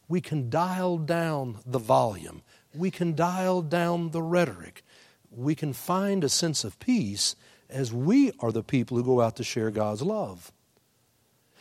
We 0.08 0.20
can 0.20 0.50
dial 0.50 0.98
down 0.98 1.58
the 1.64 1.78
volume, 1.78 2.42
we 2.74 2.90
can 2.90 3.14
dial 3.14 3.62
down 3.62 4.10
the 4.10 4.22
rhetoric, 4.22 4.84
we 5.30 5.54
can 5.54 5.72
find 5.72 6.24
a 6.24 6.28
sense 6.28 6.64
of 6.64 6.78
peace 6.78 7.36
as 7.70 7.92
we 7.92 8.32
are 8.40 8.52
the 8.52 8.62
people 8.62 8.96
who 8.96 9.04
go 9.04 9.20
out 9.20 9.36
to 9.36 9.44
share 9.44 9.70
God's 9.70 10.02
love. 10.02 10.52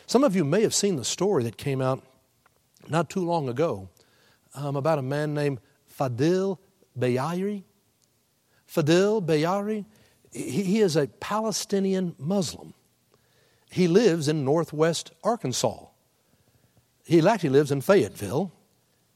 Some 0.06 0.24
of 0.24 0.36
you 0.36 0.44
may 0.44 0.62
have 0.62 0.74
seen 0.74 0.96
the 0.96 1.04
story 1.04 1.42
that 1.44 1.56
came 1.56 1.80
out 1.80 2.02
not 2.88 3.08
too 3.08 3.24
long 3.24 3.48
ago 3.48 3.88
um, 4.54 4.76
about 4.76 4.98
a 4.98 5.02
man 5.02 5.32
named 5.32 5.60
Fadil 5.98 6.58
Bayyari. 6.98 7.62
Fadil 8.68 9.24
Bayyari, 9.24 9.84
he, 10.30 10.62
he 10.62 10.80
is 10.80 10.96
a 10.96 11.06
Palestinian 11.06 12.14
Muslim. 12.18 12.74
He 13.72 13.88
lives 13.88 14.28
in 14.28 14.44
northwest 14.44 15.12
Arkansas. 15.24 15.86
He 17.06 17.26
actually 17.26 17.48
lives 17.48 17.72
in 17.72 17.80
Fayetteville. 17.80 18.52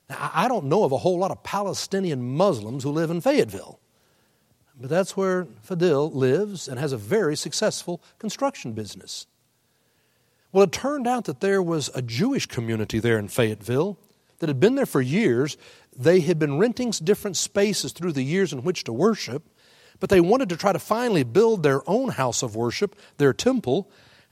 Now, 0.08 0.30
I 0.32 0.48
don't 0.48 0.64
know 0.64 0.84
of 0.84 0.92
a 0.92 0.96
whole 0.96 1.18
lot 1.18 1.30
of 1.30 1.42
Palestinian 1.42 2.36
Muslims 2.36 2.82
who 2.82 2.90
live 2.90 3.10
in 3.10 3.20
Fayetteville, 3.20 3.78
but 4.80 4.88
that's 4.88 5.14
where 5.14 5.44
Fadil 5.44 6.14
lives 6.14 6.68
and 6.68 6.80
has 6.80 6.92
a 6.92 6.96
very 6.96 7.36
successful 7.36 8.02
construction 8.18 8.72
business. 8.72 9.26
Well, 10.52 10.64
it 10.64 10.72
turned 10.72 11.06
out 11.06 11.26
that 11.26 11.40
there 11.40 11.62
was 11.62 11.90
a 11.94 12.00
Jewish 12.00 12.46
community 12.46 12.98
there 12.98 13.18
in 13.18 13.28
Fayetteville 13.28 13.98
that 14.38 14.48
had 14.48 14.58
been 14.58 14.76
there 14.76 14.86
for 14.86 15.02
years. 15.02 15.58
They 15.94 16.20
had 16.20 16.38
been 16.38 16.58
renting 16.58 16.92
different 17.04 17.36
spaces 17.36 17.92
through 17.92 18.12
the 18.12 18.22
years 18.22 18.54
in 18.54 18.62
which 18.62 18.84
to 18.84 18.92
worship, 18.94 19.42
but 20.00 20.08
they 20.08 20.22
wanted 20.22 20.48
to 20.48 20.56
try 20.56 20.72
to 20.72 20.78
finally 20.78 21.24
build 21.24 21.62
their 21.62 21.86
own 21.86 22.08
house 22.08 22.42
of 22.42 22.56
worship, 22.56 22.96
their 23.18 23.34
temple, 23.34 23.90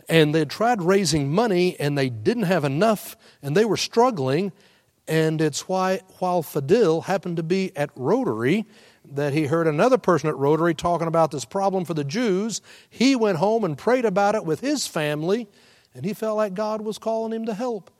and 0.08 0.34
they 0.34 0.40
had 0.40 0.50
tried 0.50 0.82
raising 0.82 1.32
money 1.32 1.78
and 1.78 1.96
they 1.96 2.08
didn't 2.08 2.44
have 2.44 2.64
enough 2.64 3.16
and 3.42 3.56
they 3.56 3.64
were 3.64 3.76
struggling. 3.76 4.52
And 5.06 5.40
it's 5.40 5.68
why, 5.68 6.00
while 6.18 6.42
Fadil 6.42 7.04
happened 7.04 7.36
to 7.36 7.42
be 7.42 7.76
at 7.76 7.90
Rotary, 7.94 8.66
that 9.12 9.34
he 9.34 9.46
heard 9.46 9.66
another 9.66 9.98
person 9.98 10.28
at 10.28 10.36
Rotary 10.36 10.74
talking 10.74 11.08
about 11.08 11.30
this 11.30 11.44
problem 11.44 11.84
for 11.84 11.94
the 11.94 12.04
Jews. 12.04 12.62
He 12.88 13.14
went 13.14 13.38
home 13.38 13.64
and 13.64 13.76
prayed 13.76 14.04
about 14.04 14.34
it 14.34 14.44
with 14.44 14.60
his 14.60 14.86
family 14.86 15.48
and 15.94 16.04
he 16.04 16.12
felt 16.12 16.36
like 16.36 16.54
God 16.54 16.80
was 16.82 16.98
calling 16.98 17.32
him 17.32 17.46
to 17.46 17.54
help. 17.54 17.90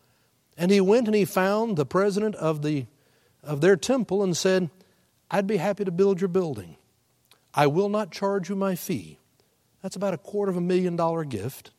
And 0.57 0.71
he 0.71 0.81
went 0.81 1.07
and 1.07 1.15
he 1.15 1.25
found 1.25 1.77
the 1.77 1.87
president 1.87 2.35
of, 2.37 2.63
the, 2.63 2.87
of 3.43 3.61
their 3.61 3.77
temple 3.77 4.23
and 4.23 4.37
said, 4.37 4.71
I'd 5.31 5.47
be 5.47 5.57
happy 5.57 5.85
to 5.85 5.91
build 5.91 6.21
your 6.21 6.29
building. 6.29 6.77
I 7.55 7.67
will 7.67 7.89
not 7.89 8.11
charge 8.11 8.49
you 8.49 8.57
my 8.57 8.75
fee. 8.75 9.19
That's 9.83 9.97
about 9.97 10.15
a 10.15 10.19
quarter 10.19 10.51
of 10.51 10.57
a 10.57 10.63
million 10.63 10.97
dollar 10.97 11.25
gift. 11.25 11.71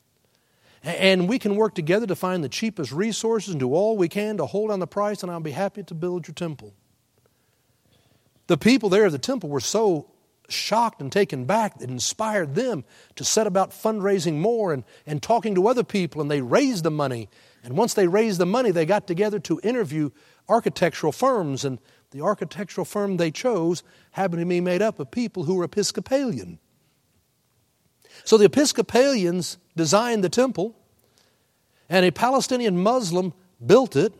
And 0.86 1.28
we 1.28 1.40
can 1.40 1.56
work 1.56 1.74
together 1.74 2.06
to 2.06 2.14
find 2.14 2.44
the 2.44 2.48
cheapest 2.48 2.92
resources 2.92 3.50
and 3.50 3.58
do 3.58 3.74
all 3.74 3.96
we 3.96 4.08
can 4.08 4.36
to 4.36 4.46
hold 4.46 4.70
on 4.70 4.78
the 4.78 4.86
price, 4.86 5.24
and 5.24 5.32
I'll 5.32 5.40
be 5.40 5.50
happy 5.50 5.82
to 5.82 5.94
build 5.94 6.28
your 6.28 6.34
temple. 6.34 6.74
The 8.46 8.56
people 8.56 8.88
there 8.88 9.06
at 9.06 9.12
the 9.12 9.18
temple 9.18 9.50
were 9.50 9.58
so 9.58 10.12
shocked 10.48 11.00
and 11.00 11.10
taken 11.10 11.44
back. 11.44 11.74
It 11.80 11.90
inspired 11.90 12.54
them 12.54 12.84
to 13.16 13.24
set 13.24 13.48
about 13.48 13.72
fundraising 13.72 14.34
more 14.34 14.72
and, 14.72 14.84
and 15.04 15.20
talking 15.20 15.56
to 15.56 15.66
other 15.66 15.82
people, 15.82 16.22
and 16.22 16.30
they 16.30 16.40
raised 16.40 16.84
the 16.84 16.90
money. 16.92 17.28
And 17.64 17.76
once 17.76 17.94
they 17.94 18.06
raised 18.06 18.38
the 18.38 18.46
money, 18.46 18.70
they 18.70 18.86
got 18.86 19.08
together 19.08 19.40
to 19.40 19.60
interview 19.64 20.10
architectural 20.48 21.10
firms, 21.10 21.64
and 21.64 21.80
the 22.12 22.20
architectural 22.20 22.84
firm 22.84 23.16
they 23.16 23.32
chose 23.32 23.82
happened 24.12 24.38
to 24.38 24.46
be 24.46 24.60
made 24.60 24.82
up 24.82 25.00
of 25.00 25.10
people 25.10 25.42
who 25.42 25.56
were 25.56 25.64
Episcopalian. 25.64 26.60
So 28.26 28.36
the 28.36 28.44
Episcopalians 28.44 29.56
designed 29.74 30.22
the 30.22 30.28
temple, 30.28 30.76
and 31.88 32.04
a 32.04 32.12
Palestinian 32.12 32.76
Muslim 32.82 33.32
built 33.64 33.96
it, 33.96 34.12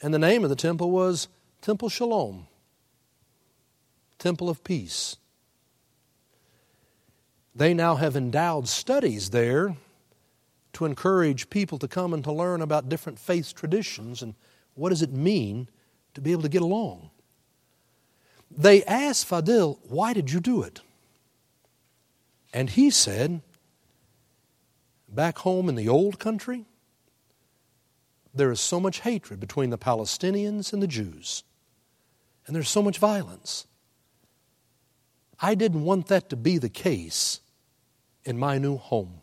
and 0.00 0.14
the 0.14 0.18
name 0.18 0.44
of 0.44 0.48
the 0.48 0.56
temple 0.56 0.90
was 0.90 1.28
Temple 1.60 1.90
Shalom 1.90 2.46
temple 4.18 4.50
of 4.50 4.64
peace. 4.64 5.16
They 7.54 7.74
now 7.74 7.96
have 7.96 8.16
endowed 8.16 8.68
studies 8.68 9.30
there 9.30 9.76
to 10.74 10.84
encourage 10.84 11.50
people 11.50 11.78
to 11.78 11.88
come 11.88 12.12
and 12.12 12.22
to 12.24 12.32
learn 12.32 12.60
about 12.60 12.88
different 12.88 13.18
faith 13.18 13.54
traditions 13.54 14.22
and 14.22 14.34
what 14.74 14.90
does 14.90 15.02
it 15.02 15.12
mean 15.12 15.68
to 16.14 16.20
be 16.20 16.32
able 16.32 16.42
to 16.42 16.48
get 16.48 16.62
along. 16.62 17.10
They 18.50 18.84
asked 18.84 19.28
Fadil, 19.28 19.78
Why 19.88 20.12
did 20.12 20.30
you 20.30 20.40
do 20.40 20.62
it? 20.62 20.80
And 22.52 22.70
he 22.70 22.90
said, 22.90 23.42
Back 25.08 25.38
home 25.38 25.68
in 25.68 25.74
the 25.74 25.88
old 25.88 26.18
country, 26.18 26.66
there 28.34 28.50
is 28.50 28.60
so 28.60 28.78
much 28.78 29.00
hatred 29.00 29.40
between 29.40 29.70
the 29.70 29.78
Palestinians 29.78 30.72
and 30.72 30.82
the 30.82 30.86
Jews, 30.86 31.44
and 32.46 32.54
there's 32.54 32.68
so 32.68 32.82
much 32.82 32.98
violence. 32.98 33.66
I 35.40 35.54
didn't 35.54 35.84
want 35.84 36.08
that 36.08 36.28
to 36.30 36.36
be 36.36 36.58
the 36.58 36.68
case 36.68 37.40
in 38.24 38.38
my 38.38 38.58
new 38.58 38.76
home. 38.76 39.22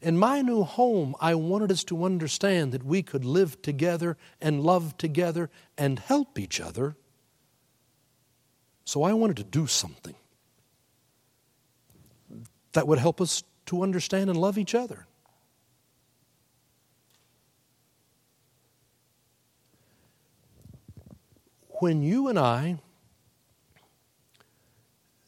In 0.00 0.18
my 0.18 0.42
new 0.42 0.64
home, 0.64 1.14
I 1.20 1.34
wanted 1.34 1.72
us 1.72 1.84
to 1.84 2.04
understand 2.04 2.72
that 2.72 2.84
we 2.84 3.02
could 3.02 3.24
live 3.24 3.62
together 3.62 4.16
and 4.40 4.62
love 4.62 4.98
together 4.98 5.48
and 5.78 5.98
help 5.98 6.38
each 6.38 6.60
other. 6.60 6.96
So 8.84 9.02
I 9.02 9.14
wanted 9.14 9.38
to 9.38 9.44
do 9.44 9.66
something 9.66 10.14
that 12.74 12.86
would 12.86 12.98
help 12.98 13.20
us 13.20 13.42
to 13.66 13.82
understand 13.82 14.28
and 14.28 14.38
love 14.38 14.58
each 14.58 14.74
other. 14.74 15.06
When 21.80 22.02
you 22.02 22.28
and 22.28 22.38
I 22.38 22.78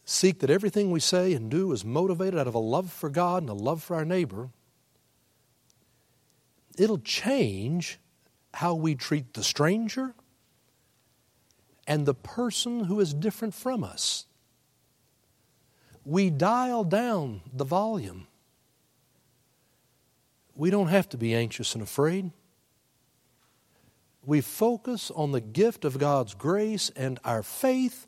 seek 0.04 0.38
that 0.38 0.50
everything 0.50 0.90
we 0.90 1.00
say 1.00 1.32
and 1.32 1.50
do 1.50 1.72
is 1.72 1.84
motivated 1.84 2.38
out 2.38 2.46
of 2.46 2.54
a 2.54 2.60
love 2.60 2.92
for 2.92 3.10
God 3.10 3.42
and 3.42 3.50
a 3.50 3.54
love 3.54 3.82
for 3.82 3.96
our 3.96 4.04
neighbor, 4.04 4.50
it'll 6.78 6.98
change 6.98 7.98
how 8.54 8.74
we 8.74 8.94
treat 8.94 9.34
the 9.34 9.42
stranger 9.42 10.14
and 11.86 12.06
the 12.06 12.14
person 12.14 12.84
who 12.84 13.00
is 13.00 13.12
different 13.12 13.54
from 13.54 13.82
us. 13.82 14.25
We 16.06 16.30
dial 16.30 16.84
down 16.84 17.42
the 17.52 17.64
volume. 17.64 18.26
We 20.54 20.70
don't 20.70 20.88
have 20.88 21.08
to 21.10 21.18
be 21.18 21.34
anxious 21.34 21.74
and 21.74 21.82
afraid. 21.82 22.30
We 24.24 24.40
focus 24.40 25.10
on 25.14 25.32
the 25.32 25.42
gift 25.42 25.84
of 25.84 25.98
God's 25.98 26.32
grace 26.32 26.90
and 26.96 27.18
our 27.24 27.42
faith 27.42 28.06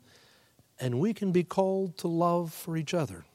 and 0.79 0.99
we 0.99 1.13
can 1.13 1.31
be 1.31 1.43
called 1.43 1.97
to 1.97 2.07
love 2.07 2.53
for 2.53 2.77
each 2.77 2.93
other. 2.93 3.25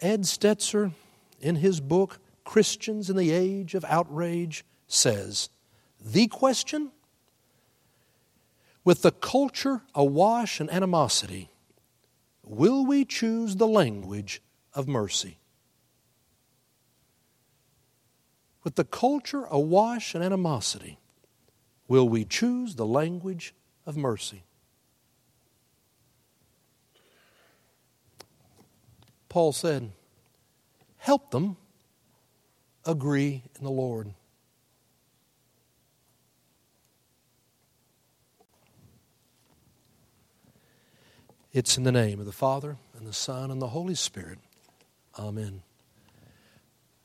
Ed 0.00 0.22
Stetzer, 0.22 0.92
in 1.40 1.56
his 1.56 1.80
book, 1.80 2.18
Christians 2.44 3.08
in 3.08 3.16
the 3.16 3.30
Age 3.30 3.74
of 3.74 3.84
Outrage, 3.84 4.64
says 4.88 5.48
the 6.00 6.26
question 6.26 6.90
with 8.84 9.02
the 9.02 9.12
culture 9.12 9.82
awash 9.94 10.60
in 10.60 10.68
animosity, 10.70 11.48
will 12.46 12.86
we 12.86 13.04
choose 13.04 13.56
the 13.56 13.66
language 13.66 14.40
of 14.72 14.88
mercy? 14.88 15.38
With 18.62 18.76
the 18.76 18.84
culture 18.84 19.44
awash 19.50 20.14
in 20.14 20.22
animosity, 20.22 20.98
will 21.88 22.08
we 22.08 22.24
choose 22.24 22.76
the 22.76 22.86
language 22.86 23.54
of 23.84 23.96
mercy? 23.96 24.44
Paul 29.28 29.52
said, 29.52 29.92
help 30.96 31.30
them 31.30 31.56
agree 32.84 33.42
in 33.58 33.64
the 33.64 33.70
Lord. 33.70 34.14
It's 41.56 41.78
in 41.78 41.84
the 41.84 41.90
name 41.92 42.20
of 42.20 42.26
the 42.26 42.32
Father, 42.32 42.76
and 42.98 43.06
the 43.06 43.14
Son, 43.14 43.50
and 43.50 43.62
the 43.62 43.68
Holy 43.68 43.94
Spirit. 43.94 44.38
Amen. 45.18 45.62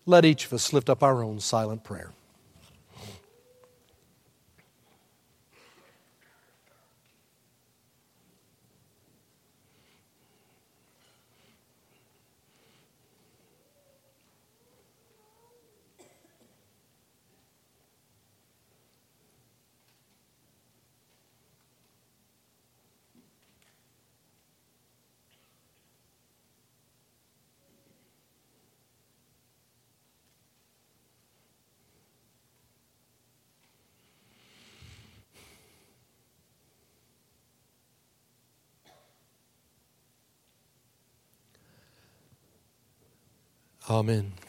Let 0.05 0.25
each 0.25 0.45
of 0.45 0.51
us 0.51 0.73
lift 0.73 0.89
up 0.89 1.01
our 1.01 1.23
own 1.23 1.39
silent 1.39 1.85
prayer. 1.85 2.11
Amen. 43.91 44.40